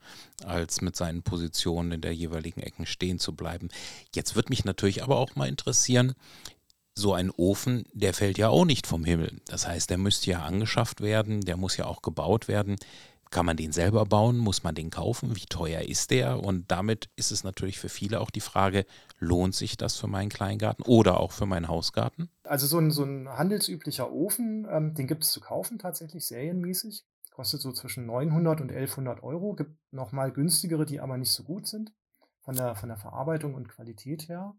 als 0.46 0.82
mit 0.82 0.96
seinen 0.96 1.24
Positionen 1.24 1.92
in 1.94 2.02
der 2.02 2.14
jeweiligen 2.14 2.62
Ecken 2.62 2.86
stehen 2.86 3.20
zu 3.20 3.36
bleiben. 3.36 3.70
Jetzt 4.14 4.36
wird 4.36 4.50
mich 4.50 4.64
natürlich 4.66 5.04
aber 5.04 5.18
auch 5.18 5.36
mal 5.36 5.48
interessieren, 5.48 6.14
so 6.98 7.14
ein 7.14 7.30
Ofen, 7.30 7.86
der 7.94 8.14
fällt 8.14 8.40
ja 8.40 8.50
auch 8.50 8.66
nicht 8.66 8.88
vom 8.88 9.06
Himmel. 9.06 9.40
Das 9.46 9.68
heißt, 9.68 9.90
der 9.90 10.00
müsste 10.00 10.32
ja 10.32 10.44
angeschafft 10.44 11.02
werden, 11.02 11.42
der 11.42 11.56
muss 11.56 11.78
ja 11.78 11.86
auch 11.86 12.02
gebaut 12.02 12.48
werden. 12.48 12.76
Kann 13.30 13.46
man 13.46 13.58
den 13.58 13.72
selber 13.72 14.06
bauen? 14.06 14.38
Muss 14.38 14.64
man 14.64 14.76
den 14.76 14.90
kaufen? 14.90 15.36
Wie 15.36 15.46
teuer 15.46 15.82
ist 15.82 16.12
der? 16.12 16.44
Und 16.44 16.72
damit 16.72 17.10
ist 17.16 17.32
es 17.32 17.44
natürlich 17.44 17.80
für 17.80 17.90
viele 17.90 18.22
auch 18.22 18.30
die 18.30 18.42
Frage, 18.42 18.86
lohnt 19.20 19.56
sich 19.56 19.78
das 19.78 19.98
für 19.98 20.08
meinen 20.08 20.30
Kleingarten 20.30 20.84
oder 20.86 21.20
auch 21.20 21.32
für 21.32 21.46
meinen 21.46 21.68
Hausgarten? 21.68 22.30
Also 22.44 22.68
so 22.68 22.78
ein, 22.80 22.92
so 22.92 23.04
ein 23.04 23.30
handelsüblicher 23.30 24.12
Ofen, 24.12 24.68
ähm, 24.70 24.94
den 24.94 25.08
gibt 25.08 25.24
es 25.24 25.32
zu 25.32 25.42
kaufen 25.42 25.80
tatsächlich 25.80 26.26
serienmäßig. 26.26 27.06
Kostet 27.32 27.62
so 27.62 27.72
zwischen 27.72 28.06
900 28.08 28.62
und 28.62 28.72
1100 28.72 29.22
Euro. 29.22 29.54
Gibt 29.54 29.78
nochmal 29.92 30.32
günstigere, 30.32 30.86
die 30.86 31.00
aber 31.00 31.18
nicht 31.18 31.32
so 31.32 31.44
gut 31.44 31.68
sind 31.68 31.94
von 32.42 32.56
der, 32.56 32.76
von 32.76 32.90
der 32.90 32.98
Verarbeitung 32.98 33.54
und 33.54 33.70
Qualität 33.70 34.28
her. 34.30 34.56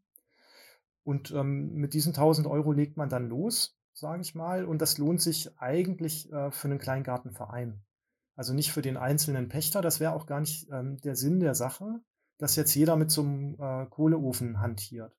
Und 1.03 1.31
ähm, 1.31 1.75
mit 1.75 1.95
diesen 1.95 2.11
1000 2.11 2.47
Euro 2.47 2.71
legt 2.73 2.97
man 2.97 3.09
dann 3.09 3.29
los, 3.29 3.79
sage 3.95 4.21
ich 4.21 4.35
mal. 4.35 4.65
Und 4.67 4.83
das 4.83 4.99
lohnt 4.99 5.23
sich 5.23 5.59
eigentlich 5.59 6.31
äh, 6.31 6.51
für 6.51 6.69
einen 6.69 6.79
Kleingartenverein. 6.79 7.83
Also 8.39 8.55
nicht 8.55 8.71
für 8.71 8.83
den 8.83 8.97
einzelnen 8.97 9.49
Pächter, 9.49 9.83
das 9.83 9.99
wäre 9.99 10.13
auch 10.13 10.27
gar 10.27 10.39
nicht 10.39 10.69
ähm, 10.71 10.97
der 10.99 11.17
Sinn 11.17 11.41
der 11.41 11.57
Sache, 11.57 12.01
dass 12.39 12.55
jetzt 12.55 12.73
jeder 12.73 12.95
mit 12.95 13.11
so 13.11 13.23
einem 13.23 13.57
äh, 13.59 13.87
Kohleofen 13.87 14.61
hantiert. 14.61 15.13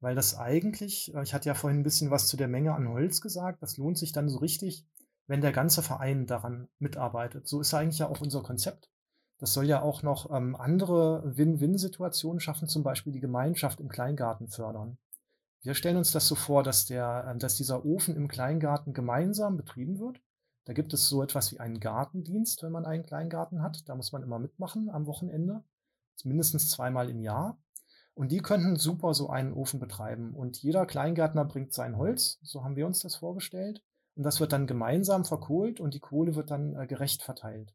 Weil 0.00 0.14
das 0.14 0.38
eigentlich, 0.38 1.14
äh, 1.14 1.22
ich 1.22 1.34
hatte 1.34 1.46
ja 1.46 1.54
vorhin 1.54 1.80
ein 1.80 1.84
bisschen 1.84 2.10
was 2.10 2.26
zu 2.26 2.38
der 2.38 2.48
Menge 2.48 2.74
an 2.74 2.88
Holz 2.88 3.20
gesagt, 3.20 3.62
das 3.62 3.76
lohnt 3.76 3.98
sich 3.98 4.12
dann 4.12 4.30
so 4.30 4.38
richtig, 4.38 4.86
wenn 5.26 5.42
der 5.42 5.52
ganze 5.52 5.82
Verein 5.82 6.24
daran 6.24 6.68
mitarbeitet. 6.78 7.46
So 7.46 7.60
ist 7.60 7.74
eigentlich 7.74 7.98
ja 7.98 8.08
auch 8.08 8.22
unser 8.22 8.42
Konzept, 8.42 8.88
Das 9.38 9.52
soll 9.52 9.66
ja 9.66 9.82
auch 9.82 10.02
noch 10.02 10.30
ähm, 10.34 10.56
andere 10.56 11.36
Win-Win-Situationen 11.36 12.40
schaffen, 12.40 12.66
zum 12.66 12.82
Beispiel 12.82 13.12
die 13.12 13.20
Gemeinschaft 13.20 13.78
im 13.78 13.90
Kleingarten 13.90 14.48
fördern. 14.48 14.96
Wir 15.60 15.74
stellen 15.74 15.98
uns 15.98 16.12
das 16.12 16.26
so 16.28 16.34
vor, 16.34 16.62
dass, 16.62 16.86
der, 16.86 17.26
äh, 17.28 17.38
dass 17.38 17.56
dieser 17.56 17.84
Ofen 17.84 18.16
im 18.16 18.28
Kleingarten 18.28 18.94
gemeinsam 18.94 19.58
betrieben 19.58 19.98
wird. 19.98 20.22
Da 20.64 20.72
gibt 20.72 20.94
es 20.94 21.08
so 21.08 21.22
etwas 21.22 21.52
wie 21.52 21.60
einen 21.60 21.80
Gartendienst, 21.80 22.62
wenn 22.62 22.72
man 22.72 22.86
einen 22.86 23.04
Kleingarten 23.04 23.62
hat. 23.62 23.88
Da 23.88 23.94
muss 23.94 24.12
man 24.12 24.22
immer 24.22 24.38
mitmachen 24.38 24.88
am 24.88 25.06
Wochenende, 25.06 25.62
mindestens 26.24 26.70
zweimal 26.70 27.10
im 27.10 27.20
Jahr. 27.20 27.58
Und 28.14 28.30
die 28.30 28.38
könnten 28.38 28.76
super 28.76 29.12
so 29.12 29.28
einen 29.28 29.52
Ofen 29.52 29.80
betreiben. 29.80 30.34
Und 30.34 30.62
jeder 30.62 30.86
Kleingärtner 30.86 31.44
bringt 31.44 31.72
sein 31.72 31.96
Holz, 31.96 32.38
so 32.42 32.64
haben 32.64 32.76
wir 32.76 32.86
uns 32.86 33.00
das 33.00 33.16
vorgestellt. 33.16 33.82
Und 34.14 34.22
das 34.22 34.40
wird 34.40 34.52
dann 34.52 34.66
gemeinsam 34.66 35.24
verkohlt 35.24 35.80
und 35.80 35.94
die 35.94 36.00
Kohle 36.00 36.36
wird 36.36 36.50
dann 36.50 36.76
äh, 36.76 36.86
gerecht 36.86 37.22
verteilt. 37.22 37.74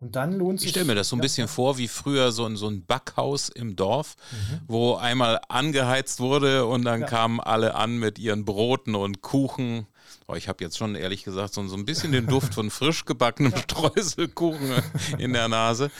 Und 0.00 0.16
dann 0.16 0.32
lohnt 0.32 0.58
sich. 0.58 0.66
Ich 0.66 0.70
stelle 0.72 0.86
mir 0.86 0.96
das 0.96 1.08
so 1.08 1.14
ein 1.14 1.20
bisschen 1.20 1.46
vor 1.46 1.78
wie 1.78 1.86
früher 1.86 2.32
so 2.32 2.44
ein, 2.44 2.56
so 2.56 2.66
ein 2.66 2.84
Backhaus 2.84 3.48
im 3.48 3.76
Dorf, 3.76 4.16
mhm. 4.32 4.60
wo 4.66 4.94
einmal 4.96 5.40
angeheizt 5.48 6.18
wurde 6.18 6.66
und 6.66 6.84
dann 6.84 7.02
ja. 7.02 7.06
kamen 7.06 7.38
alle 7.38 7.76
an 7.76 7.98
mit 7.98 8.18
ihren 8.18 8.44
Broten 8.44 8.96
und 8.96 9.22
Kuchen 9.22 9.86
Oh, 10.26 10.34
ich 10.34 10.48
habe 10.48 10.62
jetzt 10.62 10.78
schon 10.78 10.94
ehrlich 10.94 11.24
gesagt 11.24 11.54
so, 11.54 11.66
so 11.66 11.76
ein 11.76 11.84
bisschen 11.84 12.12
den 12.12 12.26
Duft 12.26 12.54
von 12.54 12.70
frisch 12.70 13.04
gebackenem 13.04 13.54
Streuselkuchen 13.56 14.70
in 15.18 15.32
der 15.32 15.48
Nase. 15.48 15.90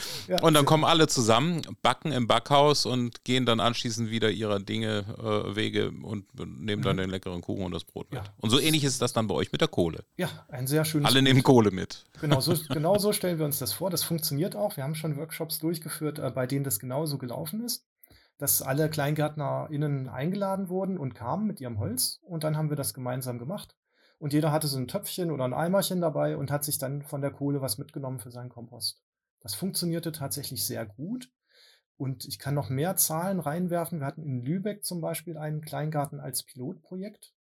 Und 0.40 0.54
dann 0.54 0.64
kommen 0.64 0.84
alle 0.84 1.06
zusammen, 1.06 1.62
backen 1.82 2.12
im 2.12 2.26
Backhaus 2.26 2.86
und 2.86 3.24
gehen 3.24 3.46
dann 3.46 3.60
anschließend 3.60 4.10
wieder 4.10 4.30
ihrer 4.30 4.60
Dinge, 4.60 5.04
äh, 5.18 5.56
Wege 5.56 5.92
und 6.02 6.26
nehmen 6.34 6.82
dann 6.82 6.96
mhm. 6.96 7.02
den 7.02 7.10
leckeren 7.10 7.40
Kuchen 7.40 7.64
und 7.64 7.72
das 7.72 7.84
Brot 7.84 8.10
mit. 8.12 8.22
Und 8.38 8.50
so 8.50 8.58
ähnlich 8.58 8.84
ist 8.84 9.02
das 9.02 9.12
dann 9.12 9.26
bei 9.26 9.34
euch 9.34 9.52
mit 9.52 9.60
der 9.60 9.68
Kohle. 9.68 10.04
Ja, 10.16 10.28
ein 10.48 10.66
sehr 10.66 10.84
schönes. 10.84 11.08
Alle 11.08 11.22
nehmen 11.22 11.42
Kohle 11.42 11.70
mit. 11.70 12.04
Genau 12.20 12.40
so, 12.40 12.54
genau 12.68 12.98
so 12.98 13.12
stellen 13.12 13.38
wir 13.38 13.46
uns 13.46 13.58
das 13.58 13.72
vor. 13.72 13.90
Das 13.90 14.02
funktioniert 14.02 14.56
auch. 14.56 14.76
Wir 14.76 14.84
haben 14.84 14.94
schon 14.94 15.16
Workshops 15.16 15.58
durchgeführt, 15.58 16.18
äh, 16.18 16.30
bei 16.30 16.46
denen 16.46 16.64
das 16.64 16.78
genauso 16.78 17.18
gelaufen 17.18 17.64
ist 17.64 17.84
dass 18.42 18.60
alle 18.60 18.90
KleingärtnerInnen 18.90 20.08
eingeladen 20.08 20.68
wurden 20.68 20.98
und 20.98 21.14
kamen 21.14 21.46
mit 21.46 21.60
ihrem 21.60 21.78
Holz 21.78 22.18
und 22.22 22.42
dann 22.42 22.56
haben 22.56 22.70
wir 22.70 22.76
das 22.76 22.92
gemeinsam 22.92 23.38
gemacht. 23.38 23.76
Und 24.22 24.32
jeder 24.32 24.52
hatte 24.52 24.68
so 24.68 24.78
ein 24.78 24.86
Töpfchen 24.86 25.32
oder 25.32 25.44
ein 25.44 25.52
Eimerchen 25.52 26.00
dabei 26.00 26.36
und 26.36 26.52
hat 26.52 26.62
sich 26.62 26.78
dann 26.78 27.02
von 27.02 27.22
der 27.22 27.32
Kohle 27.32 27.60
was 27.60 27.76
mitgenommen 27.76 28.20
für 28.20 28.30
seinen 28.30 28.50
Kompost. 28.50 29.02
Das 29.40 29.56
funktionierte 29.56 30.12
tatsächlich 30.12 30.64
sehr 30.64 30.86
gut. 30.86 31.28
Und 31.96 32.24
ich 32.26 32.38
kann 32.38 32.54
noch 32.54 32.70
mehr 32.70 32.94
Zahlen 32.94 33.40
reinwerfen. 33.40 33.98
Wir 33.98 34.06
hatten 34.06 34.22
in 34.22 34.44
Lübeck 34.44 34.84
zum 34.84 35.00
Beispiel 35.00 35.36
einen 35.36 35.60
Kleingarten 35.60 36.20
als 36.20 36.44
Pilotprojekt. 36.44 37.34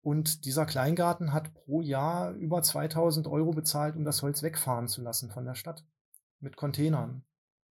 Und 0.00 0.44
dieser 0.44 0.64
Kleingarten 0.64 1.32
hat 1.32 1.52
pro 1.54 1.80
Jahr 1.80 2.34
über 2.34 2.62
2000 2.62 3.26
Euro 3.26 3.50
bezahlt, 3.50 3.96
um 3.96 4.04
das 4.04 4.22
Holz 4.22 4.44
wegfahren 4.44 4.86
zu 4.86 5.02
lassen 5.02 5.32
von 5.32 5.44
der 5.44 5.56
Stadt 5.56 5.84
mit 6.38 6.56
Containern. 6.56 7.24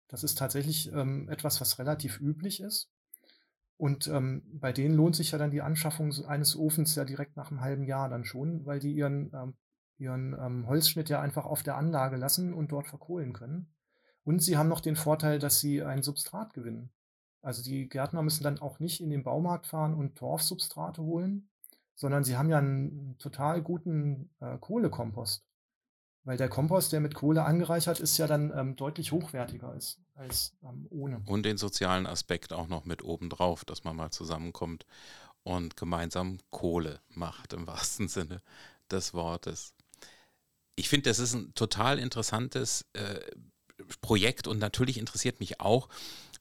Das 0.07 0.23
ist 0.23 0.37
tatsächlich 0.37 0.93
ähm, 0.93 1.31
etwas, 1.31 1.62
was 1.62 1.79
relativ 1.79 2.21
üblich 2.21 2.61
ist. 2.61 2.91
Und 3.79 4.09
ähm, 4.09 4.43
bei 4.53 4.73
denen 4.73 4.97
lohnt 4.97 5.14
sich 5.14 5.31
ja 5.31 5.38
dann 5.38 5.53
die 5.53 5.62
Anschaffung 5.62 6.12
eines 6.27 6.57
Ofens 6.57 6.97
ja 6.97 7.05
direkt 7.05 7.37
nach 7.37 7.51
einem 7.51 7.61
halben 7.61 7.85
Jahr 7.85 8.09
dann 8.09 8.25
schon, 8.25 8.67
weil 8.67 8.81
die 8.81 8.93
ihren, 8.93 9.33
ähm, 9.33 9.55
ihren 9.99 10.37
ähm, 10.38 10.67
Holzschnitt 10.67 11.09
ja 11.09 11.21
einfach 11.21 11.47
auf 11.47 11.62
der 11.62 11.77
Anlage 11.77 12.17
lassen 12.17 12.53
und 12.53 12.73
dort 12.73 12.88
verkohlen 12.88 13.33
können. 13.33 13.73
Und 14.25 14.43
sie 14.43 14.59
haben 14.59 14.69
noch 14.69 14.81
den 14.81 14.97
Vorteil, 14.97 15.38
dass 15.38 15.61
sie 15.61 15.83
ein 15.83 16.03
Substrat 16.03 16.55
gewinnen. 16.55 16.91
Also 17.41 17.62
die 17.62 17.88
Gärtner 17.88 18.23
müssen 18.23 18.43
dann 18.43 18.59
auch 18.59 18.81
nicht 18.81 19.01
in 19.01 19.11
den 19.11 19.23
Baumarkt 19.23 19.69
fahren 19.69 19.95
und 19.95 20.17
Torfsubstrate 20.17 21.03
holen, 21.03 21.49
sondern 21.95 22.25
sie 22.25 22.37
haben 22.37 22.51
ja 22.51 22.59
einen 22.59 23.17
total 23.19 23.62
guten 23.62 24.31
äh, 24.41 24.59
Kohlekompost. 24.59 25.47
Weil 26.24 26.37
der 26.37 26.48
Kompost, 26.48 26.92
der 26.92 27.00
mit 27.00 27.14
Kohle 27.14 27.44
angereichert 27.44 28.00
ist, 28.00 28.18
ja 28.18 28.26
dann 28.26 28.52
ähm, 28.54 28.76
deutlich 28.76 29.12
hochwertiger 29.12 29.74
ist 29.74 29.98
als 30.14 30.52
ähm, 30.62 30.87
ohne. 30.90 31.22
Und 31.26 31.44
den 31.44 31.57
sozialen 31.57 32.07
Aspekt 32.07 32.52
auch 32.52 32.68
noch 32.68 32.85
mit 32.85 33.02
oben 33.02 33.31
drauf, 33.31 33.64
dass 33.64 33.85
man 33.85 33.96
mal 33.96 34.11
zusammenkommt 34.11 34.85
und 35.42 35.76
gemeinsam 35.76 36.38
Kohle 36.50 37.00
macht, 37.09 37.52
im 37.52 37.66
wahrsten 37.66 38.09
Sinne 38.09 38.42
des 38.90 39.14
Wortes. 39.14 39.74
Ich 40.76 40.88
finde, 40.88 41.11
das 41.11 41.18
ist 41.18 41.35
ein 41.35 41.54
total 41.54 41.98
interessantes 41.98 42.85
äh, 42.92 43.20
Projekt 44.00 44.46
und 44.46 44.59
natürlich 44.59 44.98
interessiert 44.98 45.40
mich 45.40 45.61
auch, 45.61 45.88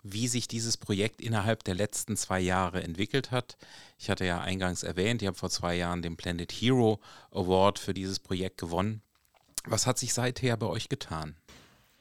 wie 0.03 0.27
sich 0.27 0.47
dieses 0.47 0.77
Projekt 0.77 1.21
innerhalb 1.21 1.63
der 1.63 1.75
letzten 1.75 2.15
zwei 2.17 2.39
Jahre 2.39 2.83
entwickelt 2.83 3.31
hat. 3.31 3.57
Ich 3.97 4.09
hatte 4.09 4.25
ja 4.25 4.39
eingangs 4.39 4.83
erwähnt, 4.83 5.21
ich 5.21 5.27
habe 5.27 5.37
vor 5.37 5.49
zwei 5.49 5.75
Jahren 5.75 6.01
den 6.01 6.17
Planet 6.17 6.51
Hero 6.51 6.99
Award 7.31 7.79
für 7.79 7.93
dieses 7.93 8.19
Projekt 8.19 8.57
gewonnen. 8.57 9.01
Was 9.69 9.85
hat 9.85 9.97
sich 9.97 10.13
seither 10.13 10.55
bei 10.57 10.67
euch 10.67 10.89
getan? 10.89 11.35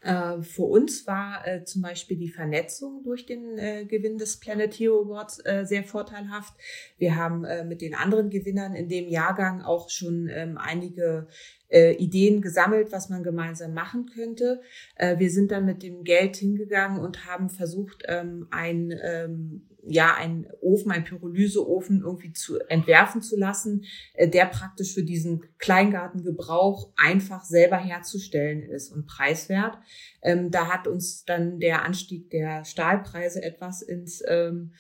Äh, 0.00 0.42
für 0.42 0.62
uns 0.62 1.07
war 1.07 1.46
äh, 1.46 1.64
zum 1.64 1.83
Beispiel 1.83 2.16
die 2.16 2.29
Vernetzung 2.29 3.02
durch 3.02 3.26
den 3.26 3.59
äh, 3.59 3.87
Gewinn 3.87 4.18
des 4.18 4.38
Planet 4.38 4.72
Hero 4.74 5.02
Awards 5.02 5.40
äh, 5.44 5.64
sehr 5.64 5.83
vorteilhaft. 5.83 6.55
Wir 6.96 7.16
haben 7.16 7.44
äh, 7.44 7.64
mit 7.64 7.81
den 7.81 7.94
anderen 7.94 8.31
Gewinnern 8.31 8.74
in 8.74 8.88
dem 8.88 9.09
Jahrgang 9.09 9.62
auch 9.62 9.90
schon 9.90 10.29
ähm, 10.31 10.59
einige 10.59 11.26
äh, 11.68 11.92
Ideen 11.94 12.42
gesammelt, 12.42 12.92
was 12.92 13.09
man 13.09 13.22
gemeinsam 13.22 13.74
machen 13.74 14.07
könnte. 14.07 14.61
wir 14.98 15.31
sind 15.31 15.50
dann 15.50 15.64
mit 15.64 15.83
dem 15.83 16.05
Geld 16.05 16.37
hingegangen 16.37 17.00
und 17.00 17.26
haben 17.26 17.50
versucht, 17.50 18.05
ähm, 18.09 18.46
ein 18.50 18.92
ähm, 19.02 19.62
ja, 19.88 20.14
einen 20.14 20.46
Ofen, 20.61 20.90
einen 20.90 21.05
Pyrolyseofen 21.05 22.02
irgendwie 22.02 22.33
zu 22.33 22.59
entwerfen 22.68 23.22
zu 23.22 23.38
lassen, 23.38 23.85
äh, 24.14 24.29
der 24.29 24.46
praktisch 24.46 24.94
für 24.94 25.05
diesen 25.05 25.44
Kleingartengebrauch 25.59 26.92
einfach 26.96 27.44
selber 27.44 27.76
herzustellen 27.76 28.62
ist 28.62 28.90
und 28.90 29.07
preiswert. 29.07 29.79
Ähm, 30.22 30.50
da 30.50 30.72
hat 30.72 30.87
uns 30.87 31.24
dann 31.24 31.61
der 31.61 31.85
Anstieg 31.85 32.31
der 32.31 32.64
Stahlpreise 32.64 33.42
etwas 33.42 33.83
ins 33.83 34.22
ähm, 34.26 34.72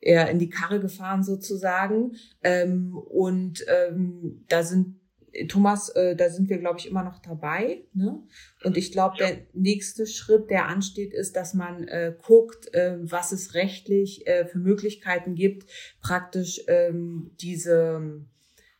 eher 0.00 0.30
in 0.30 0.38
die 0.38 0.50
Karre 0.50 0.80
gefahren 0.80 1.22
sozusagen. 1.22 2.16
Ähm, 2.42 2.96
und 2.96 3.64
ähm, 3.68 4.44
da 4.48 4.62
sind 4.62 4.96
Thomas, 5.48 5.88
äh, 5.90 6.14
da 6.14 6.28
sind 6.30 6.48
wir, 6.48 6.58
glaube 6.58 6.78
ich, 6.78 6.88
immer 6.88 7.02
noch 7.02 7.18
dabei. 7.18 7.84
Ne? 7.94 8.22
Und 8.64 8.76
ich 8.76 8.92
glaube, 8.92 9.16
ja. 9.18 9.28
der 9.28 9.46
nächste 9.52 10.06
Schritt, 10.06 10.50
der 10.50 10.66
ansteht, 10.66 11.12
ist, 11.12 11.36
dass 11.36 11.54
man 11.54 11.84
äh, 11.88 12.14
guckt, 12.22 12.72
äh, 12.74 12.98
was 13.00 13.32
es 13.32 13.54
rechtlich 13.54 14.26
äh, 14.26 14.46
für 14.46 14.58
Möglichkeiten 14.58 15.34
gibt, 15.34 15.70
praktisch 16.00 16.62
ähm, 16.68 17.32
diese, 17.40 18.24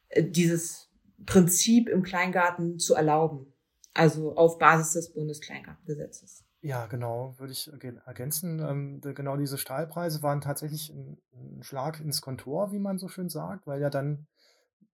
äh, 0.09 0.25
dieses 0.25 0.91
Prinzip 1.25 1.89
im 1.89 2.03
Kleingarten 2.03 2.79
zu 2.79 2.95
erlauben. 2.95 3.47
Also 3.95 4.37
auf 4.37 4.59
Basis 4.59 4.93
des 4.95 5.13
Bundeskleingartengesetzes. 5.13 6.45
Ja, 6.63 6.87
genau, 6.87 7.35
würde 7.39 7.53
ich 7.53 7.71
ergänzen. 8.07 8.61
Ähm, 8.61 9.01
genau 9.15 9.37
diese 9.37 9.59
Stahlpreise 9.59 10.23
waren 10.23 10.41
tatsächlich 10.41 10.91
ein, 10.91 11.19
ein 11.35 11.63
Schlag 11.63 12.01
ins 12.01 12.21
Kontor, 12.21 12.73
wie 12.73 12.79
man 12.79 12.99
so 12.99 13.09
schön 13.09 13.29
sagt, 13.29 13.67
weil 13.67 13.81
ja 13.81 13.91
dann 13.91 14.27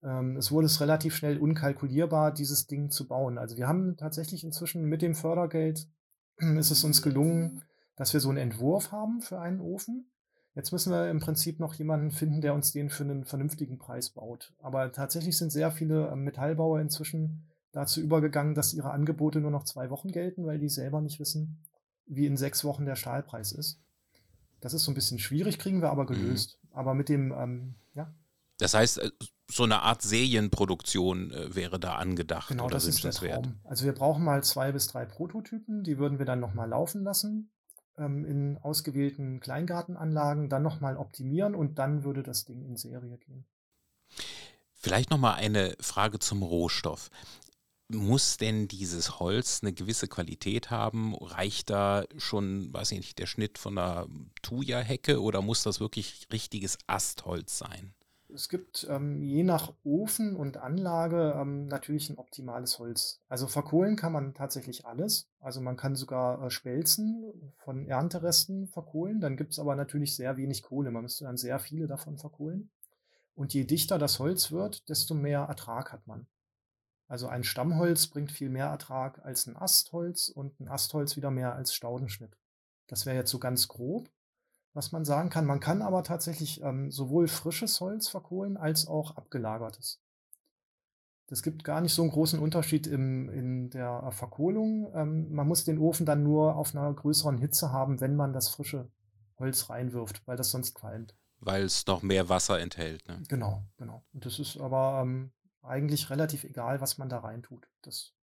ähm, 0.03 0.37
es 0.37 0.51
wurde 0.51 0.67
es 0.67 0.81
relativ 0.81 1.15
schnell 1.17 1.39
unkalkulierbar, 1.39 2.33
dieses 2.33 2.67
Ding 2.67 2.91
zu 2.91 3.09
bauen. 3.09 3.39
Also 3.39 3.57
wir 3.57 3.67
haben 3.69 3.97
tatsächlich 3.97 4.45
inzwischen 4.45 4.85
mit 4.85 5.03
dem 5.03 5.15
Fördergeld 5.15 5.89
ist 6.37 6.71
es 6.71 6.85
uns 6.85 7.03
gelungen, 7.03 7.63
dass 7.97 8.13
wir 8.13 8.21
so 8.21 8.29
einen 8.29 8.39
Entwurf 8.39 8.93
haben 8.93 9.21
für 9.21 9.41
einen 9.41 9.61
Ofen. 9.61 10.11
Jetzt 10.55 10.73
müssen 10.73 10.93
wir 10.93 11.11
im 11.11 11.21
Prinzip 11.21 11.61
noch 11.61 11.75
jemanden 11.75 12.11
finden, 12.11 12.41
der 12.41 12.55
uns 12.55 12.73
den 12.73 12.91
für 12.91 13.05
einen 13.05 13.25
vernünftigen 13.25 13.79
Preis 13.79 14.11
baut. 14.11 14.55
Aber 14.61 14.91
tatsächlich 14.93 15.37
sind 15.37 15.51
sehr 15.51 15.71
viele 15.71 16.09
ähm, 16.09 16.25
Metallbauer 16.25 16.81
inzwischen 16.81 17.49
dazu 17.73 18.01
übergegangen, 18.01 18.55
dass 18.55 18.75
ihre 18.75 18.91
Angebote 18.91 19.41
nur 19.41 19.51
noch 19.51 19.65
zwei 19.65 19.91
Wochen 19.91 20.11
gelten, 20.11 20.47
weil 20.47 20.59
die 20.59 20.69
selber 20.69 21.01
nicht 21.01 21.21
wissen, 21.21 21.65
wie 22.07 22.27
in 22.27 22.37
sechs 22.37 22.65
Wochen 22.65 22.87
der 22.87 22.97
Stahlpreis 22.97 23.53
ist. 23.53 23.81
Das 24.61 24.75
ist 24.75 24.85
so 24.85 24.91
ein 24.91 24.95
bisschen 24.95 25.19
schwierig, 25.19 25.59
kriegen 25.59 25.83
wir 25.83 25.91
aber 25.91 26.05
mhm. 26.05 26.09
gelöst. 26.09 26.59
Mhm. 26.63 26.69
Aber 26.73 26.95
mit 26.95 27.09
dem, 27.09 27.33
ähm. 27.33 27.75
Das 28.59 28.75
heißt, 28.75 28.99
äh, 28.99 29.11
so 29.51 29.65
eine 29.65 29.83
Art 29.83 30.03
Serienproduktion 30.03 31.31
äh, 31.31 31.55
wäre 31.55 31.81
da 31.81 31.95
angedacht. 31.95 32.49
Genau, 32.49 32.69
das 32.69 32.87
ist 32.87 33.03
der 33.03 33.13
Traum. 33.13 33.61
Also 33.65 33.85
wir 33.87 33.93
brauchen 33.93 34.25
mal 34.25 34.43
zwei 34.45 34.73
bis 34.73 34.89
drei 34.89 35.07
Prototypen, 35.07 35.85
die 35.85 35.99
würden 35.99 36.19
wir 36.19 36.27
dann 36.27 36.41
nochmal 36.41 36.69
laufen 36.69 37.03
lassen 37.03 37.51
ähm, 37.99 38.25
in 38.25 38.59
ausgewählten 38.59 39.41
Kleingartenanlagen, 39.41 40.49
dann 40.49 40.63
nochmal 40.63 40.97
optimieren 40.97 41.55
und 41.55 41.79
dann 41.79 42.05
würde 42.05 42.23
das 42.23 42.45
Ding 42.45 42.65
in 42.65 42.77
Serie 42.77 43.19
gehen. 43.19 43.47
Vielleicht 44.75 45.11
nochmal 45.11 45.35
eine 45.35 45.75
Frage 45.81 46.19
zum 46.19 46.43
Rohstoff. 46.43 47.11
Muss 47.91 48.37
denn 48.37 48.69
dieses 48.69 49.19
Holz 49.19 49.61
eine 49.63 49.73
gewisse 49.73 50.09
Qualität 50.09 50.71
haben? 50.71 51.15
Reicht 51.15 51.71
da 51.71 52.05
schon, 52.19 52.73
weiß 52.73 52.93
ich 52.93 52.99
nicht, 52.99 53.19
der 53.19 53.27
Schnitt 53.27 53.57
von 53.57 53.79
einer 53.79 54.07
Thuja-Hecke 54.43 55.23
oder 55.23 55.41
muss 55.41 55.63
das 55.63 55.81
wirklich 55.81 56.29
richtiges 56.31 56.77
Astholz 56.87 57.57
sein? 57.57 57.95
Es 58.33 58.49
gibt 58.49 58.87
ähm, 58.91 59.23
je 59.23 59.43
nach 59.43 59.73
Ofen 59.85 60.37
und 60.37 60.59
Anlage 60.59 61.35
ähm, 61.37 61.67
natürlich 61.67 62.11
ein 62.11 62.19
optimales 62.19 62.79
Holz. 62.79 63.23
Also 63.29 63.47
verkohlen 63.47 63.97
kann 63.97 64.13
man 64.13 64.35
tatsächlich 64.35 64.85
alles. 64.85 65.31
Also 65.41 65.61
man 65.61 65.77
kann 65.77 65.97
sogar 65.97 66.43
äh, 66.43 66.51
Spelzen 66.51 67.55
von 67.57 67.87
Ernteresten 67.87 68.67
verkohlen. 68.69 69.21
Dann 69.21 69.37
gibt 69.37 69.53
es 69.53 69.59
aber 69.59 69.77
natürlich 69.77 70.15
sehr 70.15 70.37
wenig 70.37 70.63
Kohle. 70.63 70.91
Man 70.91 71.03
müsste 71.03 71.25
dann 71.25 71.39
sehr 71.39 71.59
viele 71.59 71.87
davon 71.87 72.19
verkohlen. 72.19 72.71
Und 73.35 73.55
je 73.55 73.65
dichter 73.65 73.99
das 73.99 74.19
Holz 74.19 74.51
wird, 74.51 74.89
desto 74.89 75.15
mehr 75.15 75.41
Ertrag 75.41 75.93
hat 75.93 76.07
man. 76.07 76.27
Also 77.07 77.29
ein 77.29 77.45
Stammholz 77.45 78.09
bringt 78.09 78.31
viel 78.31 78.51
mehr 78.51 78.67
Ertrag 78.67 79.25
als 79.25 79.47
ein 79.47 79.57
Astholz 79.57 80.29
und 80.29 80.61
ein 80.61 80.69
Astholz 80.69 81.17
wieder 81.17 81.31
mehr 81.31 81.55
als 81.55 81.73
Staudenschnitt. 81.73 82.37
Das 82.89 83.07
wäre 83.07 83.17
jetzt 83.17 83.31
so 83.31 83.39
ganz 83.39 83.69
grob, 83.69 84.11
was 84.79 84.93
man 84.93 85.05
sagen 85.05 85.29
kann. 85.29 85.45
Man 85.45 85.59
kann 85.59 85.83
aber 85.83 86.05
tatsächlich 86.05 86.63
ähm, 86.63 86.93
sowohl 86.93 87.27
frisches 87.27 87.81
Holz 87.81 88.07
verkohlen 88.07 88.57
als 88.57 88.87
auch 88.87 89.17
abgelagertes. 89.17 90.01
Das 91.27 91.43
gibt 91.43 91.65
gar 91.65 91.81
nicht 91.81 91.93
so 91.93 92.03
einen 92.03 92.13
großen 92.13 92.39
Unterschied 92.39 92.87
im, 92.87 93.29
in 93.29 93.71
der 93.71 94.11
Verkohlung. 94.13 94.91
Ähm, 94.95 95.33
man 95.33 95.49
muss 95.49 95.65
den 95.65 95.79
Ofen 95.79 96.07
dann 96.07 96.23
nur 96.23 96.55
auf 96.55 96.75
einer 96.75 96.95
größeren 96.95 97.39
Hitze 97.39 97.73
haben, 97.73 98.01
wenn 98.01 98.15
man 98.15 98.33
das 98.33 98.49
frische 98.49 98.89
Holz 99.41 99.69
reinwirft, 99.69 100.23
weil 100.27 100.37
das 100.37 100.53
sonst 100.53 100.75
qualmt. 100.75 101.17
Weil 101.41 101.65
es 101.65 101.85
noch 101.89 102.03
mehr 102.03 102.29
Wasser 102.29 102.61
enthält. 102.61 103.07
Ne? 103.09 103.21
Genau, 103.29 103.65
genau. 103.79 104.05
Und 104.15 104.27
das 104.27 104.39
ist 104.39 104.59
aber 104.59 105.01
ähm, 105.03 105.33
eigentlich 105.61 106.09
relativ 106.09 106.45
egal, 106.45 106.81
was 106.81 106.99
man 106.99 107.09
da 107.09 107.19
reintut. 107.19 107.69
Das 107.83 108.15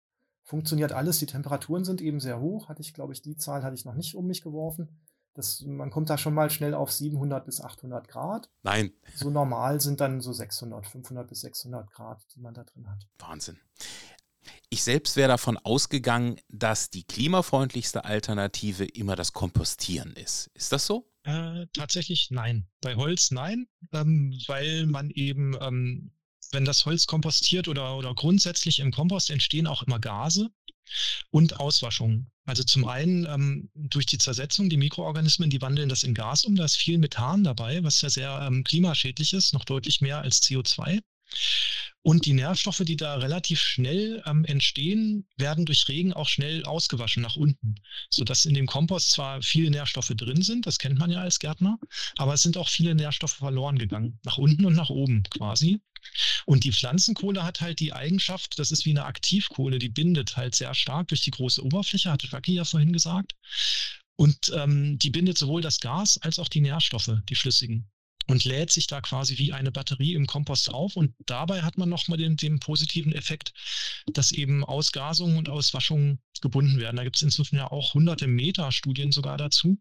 funktioniert 0.45 0.93
alles. 0.93 1.19
Die 1.19 1.27
Temperaturen 1.27 1.85
sind 1.85 2.01
eben 2.01 2.21
sehr 2.21 2.39
hoch. 2.39 2.69
Hatte 2.69 2.81
ich, 2.81 2.95
glaube 2.95 3.13
ich, 3.13 3.23
die 3.23 3.37
Zahl 3.37 3.65
hatte 3.65 3.75
ich 3.75 3.85
noch 3.85 3.95
nicht 3.95 4.15
um 4.15 4.29
mich 4.29 4.41
geworfen. 4.41 5.01
Das, 5.35 5.63
man 5.63 5.91
kommt 5.91 6.11
da 6.11 6.17
schon 6.17 6.33
mal 6.33 6.49
schnell 6.49 6.75
auf 6.75 6.93
700 6.93 7.45
bis 7.45 7.61
800 7.61 8.07
Grad. 8.09 8.51
Nein. 8.63 8.93
So 9.17 9.31
normal 9.31 9.81
sind 9.81 10.01
dann 10.01 10.21
so 10.21 10.33
600, 10.33 10.87
500 10.87 11.29
bis 11.29 11.41
600 11.41 11.91
Grad, 11.91 12.25
die 12.35 12.41
man 12.41 12.55
da 12.55 12.63
drin 12.63 12.89
hat. 12.89 13.07
Wahnsinn. 13.19 13.59
Ich 14.69 14.85
selbst 14.85 15.17
wäre 15.17 15.29
davon 15.29 15.57
ausgegangen, 15.59 16.41
dass 16.49 16.91
die 16.91 17.05
klimafreundlichste 17.05 18.05
Alternative 18.05 18.85
immer 18.85 19.17
das 19.17 19.33
Kompostieren 19.33 20.13
ist. 20.15 20.51
Ist 20.55 20.73
das 20.73 20.87
so? 20.87 21.11
Äh, 21.25 21.67
tatsächlich 21.73 22.31
nein. 22.31 22.67
Bei 22.81 22.95
Holz 22.97 23.31
nein, 23.31 23.67
ähm, 23.93 24.39
weil 24.47 24.87
man 24.87 25.11
eben, 25.11 25.57
ähm, 25.61 26.13
wenn 26.53 26.65
das 26.65 26.85
Holz 26.87 27.07
kompostiert 27.07 27.67
oder, 27.67 27.97
oder 27.97 28.15
grundsätzlich 28.15 28.79
im 28.81 28.93
Kompost 28.93 29.31
entstehen 29.31 29.67
auch 29.67 29.83
immer 29.83 29.99
Gase 29.99 30.51
und 31.31 31.61
Auswaschung. 31.61 32.27
Also 32.47 32.63
zum 32.63 32.87
einen 32.87 33.27
ähm, 33.27 33.71
durch 33.75 34.07
die 34.07 34.19
Zersetzung, 34.19 34.69
die 34.69 34.77
Mikroorganismen, 34.77 35.51
die 35.51 35.63
wandeln 35.63 35.89
das 35.89 36.03
in 36.03 36.15
Gas 36.15 36.45
um. 36.45 36.57
Da 36.57 36.65
ist 36.65 36.77
viel 36.77 36.99
Methan 36.99 37.45
dabei, 37.45 37.83
was 37.83 38.03
ja 38.03 38.11
sehr 38.11 38.47
ähm, 38.47 38.65
klimaschädlich 38.65 39.33
ist, 39.33 39.55
noch 39.55 39.65
deutlich 39.65 40.01
mehr 40.01 40.19
als 40.19 40.43
CO2. 40.43 41.01
Und 42.03 42.27
die 42.27 42.35
Nährstoffe, 42.35 42.83
die 42.85 42.97
da 42.97 43.15
relativ 43.15 43.61
schnell 43.61 44.23
ähm, 44.27 44.45
entstehen, 44.45 45.27
werden 45.39 45.65
durch 45.65 45.89
Regen 45.89 46.13
auch 46.13 46.29
schnell 46.29 46.63
ausgewaschen 46.65 47.23
nach 47.23 47.37
unten, 47.37 47.77
sodass 48.11 48.45
in 48.45 48.53
dem 48.53 48.67
Kompost 48.67 49.13
zwar 49.13 49.41
viele 49.41 49.71
Nährstoffe 49.71 50.13
drin 50.15 50.43
sind, 50.43 50.67
das 50.67 50.79
kennt 50.79 50.99
man 50.99 51.11
ja 51.11 51.23
als 51.23 51.39
Gärtner, 51.39 51.79
aber 52.19 52.35
es 52.35 52.43
sind 52.43 52.59
auch 52.59 52.69
viele 52.69 52.95
Nährstoffe 52.95 53.33
verloren 53.33 53.79
gegangen, 53.79 54.19
nach 54.23 54.37
unten 54.37 54.67
und 54.67 54.75
nach 54.75 54.91
oben 54.91 55.23
quasi. 55.31 55.81
Und 56.47 56.65
die 56.65 56.73
Pflanzenkohle 56.73 57.43
hat 57.45 57.61
halt 57.61 57.81
die 57.81 57.93
Eigenschaft, 57.93 58.59
das 58.59 58.71
ist 58.71 58.85
wie 58.85 58.91
eine 58.91 59.05
Aktivkohle, 59.05 59.79
die 59.79 59.89
bindet 59.89 60.37
halt 60.37 60.55
sehr 60.55 60.75
stark 60.75 61.09
durch 61.09 61.23
die 61.23 61.31
große 61.31 61.65
Oberfläche, 61.65 62.11
hatte 62.11 62.29
Jackie 62.31 62.55
ja 62.55 62.65
vorhin 62.65 62.93
gesagt. 62.93 63.35
Und 64.17 64.53
ähm, 64.55 64.99
die 64.99 65.11
bindet 65.11 65.39
sowohl 65.39 65.63
das 65.63 65.81
Gas 65.81 66.19
als 66.19 66.39
auch 66.39 66.49
die 66.49 66.61
Nährstoffe, 66.61 67.11
die 67.29 67.35
flüssigen 67.35 67.91
und 68.27 68.45
lädt 68.45 68.71
sich 68.71 68.87
da 68.87 69.01
quasi 69.01 69.39
wie 69.39 69.53
eine 69.53 69.73
Batterie 69.73 70.15
im 70.15 70.27
Kompost 70.27 70.71
auf. 70.71 70.97
Und 70.97 71.15
dabei 71.27 71.63
hat 71.63 71.79
man 71.79 71.89
nochmal 71.89 72.19
den, 72.19 72.37
den 72.37 72.59
positiven 72.61 73.13
Effekt, 73.13 73.53
dass 74.07 74.33
eben 74.33 74.65
Ausgasungen 74.65 75.37
und 75.37 75.49
Auswaschungen 75.49 76.21
gebunden 76.41 76.79
werden. 76.79 76.97
Da 76.97 77.05
gibt 77.05 77.17
es 77.17 77.23
inzwischen 77.23 77.57
ja 77.57 77.71
auch 77.71 77.95
hunderte 77.95 78.27
Metastudien 78.27 79.13
sogar 79.13 79.37
dazu, 79.37 79.79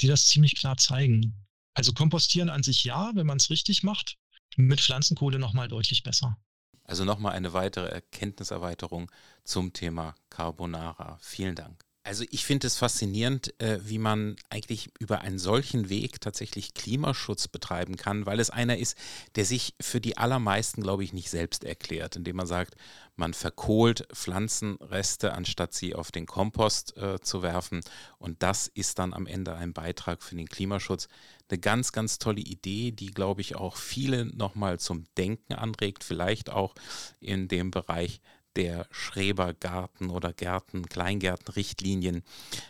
die 0.00 0.06
das 0.06 0.26
ziemlich 0.26 0.56
klar 0.56 0.76
zeigen. 0.76 1.46
Also 1.74 1.92
kompostieren 1.92 2.50
an 2.50 2.62
sich 2.62 2.84
ja, 2.84 3.10
wenn 3.14 3.26
man 3.26 3.38
es 3.38 3.50
richtig 3.50 3.82
macht, 3.82 4.16
mit 4.56 4.80
Pflanzenkohle 4.80 5.38
nochmal 5.38 5.68
deutlich 5.68 6.02
besser. 6.02 6.38
Also 6.84 7.04
nochmal 7.04 7.32
eine 7.32 7.52
weitere 7.52 7.88
Erkenntniserweiterung 7.88 9.10
zum 9.42 9.72
Thema 9.72 10.14
Carbonara. 10.28 11.18
Vielen 11.20 11.54
Dank. 11.54 11.83
Also 12.06 12.24
ich 12.30 12.44
finde 12.44 12.66
es 12.66 12.76
faszinierend, 12.76 13.58
äh, 13.62 13.78
wie 13.82 13.96
man 13.96 14.36
eigentlich 14.50 14.90
über 14.98 15.22
einen 15.22 15.38
solchen 15.38 15.88
Weg 15.88 16.20
tatsächlich 16.20 16.74
Klimaschutz 16.74 17.48
betreiben 17.48 17.96
kann, 17.96 18.26
weil 18.26 18.40
es 18.40 18.50
einer 18.50 18.76
ist, 18.76 18.98
der 19.36 19.46
sich 19.46 19.74
für 19.80 20.02
die 20.02 20.18
allermeisten, 20.18 20.82
glaube 20.82 21.02
ich, 21.02 21.14
nicht 21.14 21.30
selbst 21.30 21.64
erklärt, 21.64 22.16
indem 22.16 22.36
man 22.36 22.46
sagt, 22.46 22.74
man 23.16 23.32
verkohlt 23.32 24.06
Pflanzenreste, 24.12 25.32
anstatt 25.32 25.72
sie 25.72 25.94
auf 25.94 26.12
den 26.12 26.26
Kompost 26.26 26.94
äh, 26.98 27.20
zu 27.22 27.40
werfen. 27.40 27.80
Und 28.18 28.42
das 28.42 28.66
ist 28.66 28.98
dann 28.98 29.14
am 29.14 29.26
Ende 29.26 29.54
ein 29.54 29.72
Beitrag 29.72 30.22
für 30.22 30.36
den 30.36 30.48
Klimaschutz. 30.48 31.08
Eine 31.48 31.58
ganz, 31.58 31.92
ganz 31.92 32.18
tolle 32.18 32.42
Idee, 32.42 32.92
die, 32.92 33.12
glaube 33.12 33.40
ich, 33.40 33.56
auch 33.56 33.76
viele 33.76 34.26
nochmal 34.26 34.78
zum 34.78 35.04
Denken 35.16 35.54
anregt, 35.54 36.04
vielleicht 36.04 36.50
auch 36.50 36.74
in 37.20 37.48
dem 37.48 37.70
Bereich 37.70 38.20
der 38.56 38.86
Schrebergarten 38.90 40.10
oder 40.10 40.32
Gärten, 40.32 40.86
Kleingärtenrichtlinien. 40.86 42.22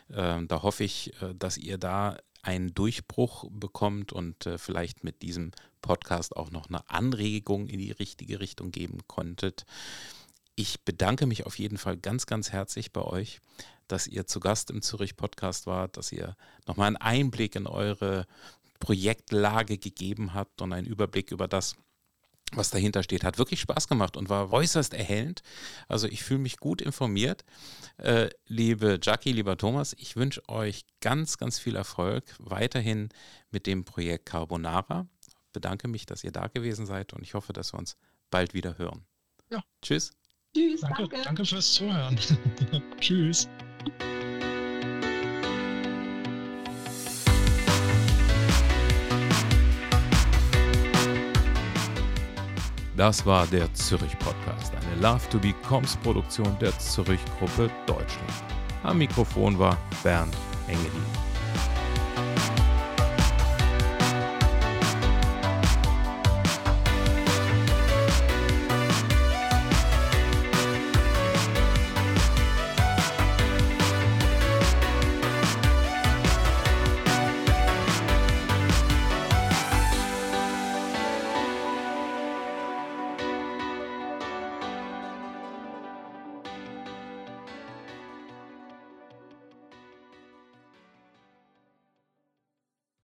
Äh, 0.09 0.45
da 0.47 0.63
hoffe 0.63 0.85
ich, 0.85 1.13
äh, 1.23 1.35
dass 1.35 1.57
ihr 1.57 1.79
da 1.79 2.17
einen 2.43 2.75
Durchbruch 2.75 3.47
bekommt 3.51 4.13
und 4.13 4.47
äh, 4.47 4.59
vielleicht 4.59 5.03
mit 5.03 5.23
diesem 5.23 5.53
Podcast 5.83 6.37
auch 6.37 6.51
noch 6.51 6.69
eine 6.69 6.89
Anregung 6.89 7.67
in 7.67 7.79
die 7.79 7.93
richtige 7.93 8.41
Richtung 8.41 8.71
geben 8.71 8.99
konntet. 9.07 9.65
Ich 10.57 10.83
bedanke 10.83 11.27
mich 11.27 11.47
auf 11.47 11.59
jeden 11.59 11.79
Fall 11.79 11.97
ganz, 11.97 12.27
ganz 12.27 12.53
herzlich 12.53 12.93
bei 12.93 13.03
euch, 13.03 13.41
dass 13.89 14.07
ihr 14.07 14.27
zu 14.27 14.41
Gast 14.41 14.71
im 14.71 14.83
Zürich 14.83 15.17
Podcast 15.17 15.67
wart, 15.67 15.97
dass 15.97 16.13
ihr 16.13 16.37
nochmal 16.67 16.89
einen 16.89 16.97
Einblick 16.97 17.57
in 17.57 17.67
eure 17.67 18.27
Projektlage 18.79 19.79
gegeben 19.79 20.35
habt 20.35 20.61
und 20.63 20.73
einen 20.73 20.87
Überblick 20.87 21.33
über 21.33 21.49
das, 21.49 21.77
was 22.57 22.71
dahinter 22.71 23.03
steht. 23.03 23.25
Hat 23.25 23.39
wirklich 23.39 23.61
Spaß 23.61 23.89
gemacht 23.89 24.17
und 24.17 24.29
war 24.29 24.53
äußerst 24.53 24.95
erhellend. 24.95 25.43
Also 25.89 26.07
ich 26.07 26.23
fühle 26.23 26.41
mich 26.41 26.59
gut 26.59 26.81
informiert. 26.81 27.45
Äh, 27.97 28.31
liebe 28.47 28.99
Jackie, 29.03 29.33
lieber 29.33 29.57
Thomas, 29.57 29.95
ich 29.99 30.17
wünsche 30.17 30.49
euch 30.49 30.85
ganz, 31.01 31.39
ganz 31.39 31.59
viel 31.59 31.77
Erfolg 31.77 32.25
weiterhin 32.39 33.09
mit 33.51 33.67
dem 33.67 33.85
Projekt 33.85 34.27
Carbonara. 34.27 35.07
Bedanke 35.53 35.89
mich, 35.89 36.07
dass 36.07 36.25
ihr 36.25 36.33
da 36.33 36.49
gewesen 36.49 36.87
seid 36.87 37.13
und 37.13 37.23
ich 37.23 37.35
hoffe, 37.35 37.53
dass 37.53 37.73
wir 37.73 37.79
uns 37.79 37.97
bald 38.31 38.55
wieder 38.55 38.79
hören. 38.79 39.05
Ja. 39.51 39.63
Tschüss. 39.83 40.13
Tschüss. 40.55 40.81
Danke, 40.81 41.03
danke. 41.09 41.23
danke 41.23 41.45
fürs 41.45 41.73
Zuhören. 41.75 42.19
Tschüss. 43.01 43.49
Das 52.97 53.27
war 53.27 53.45
der 53.49 53.73
Zürich 53.75 54.17
Podcast, 54.21 54.73
eine 54.77 55.01
Love 55.01 55.29
to 55.29 55.39
Be 55.39 55.53
Coms 55.67 55.97
Produktion 55.97 56.57
der 56.61 56.79
Zürich 56.79 57.21
Gruppe 57.39 57.69
Deutschland. 57.87 58.45
Am 58.85 58.99
Mikrofon 58.99 59.59
war 59.59 59.77
Bernd 60.05 60.37
Engelin. 60.69 61.24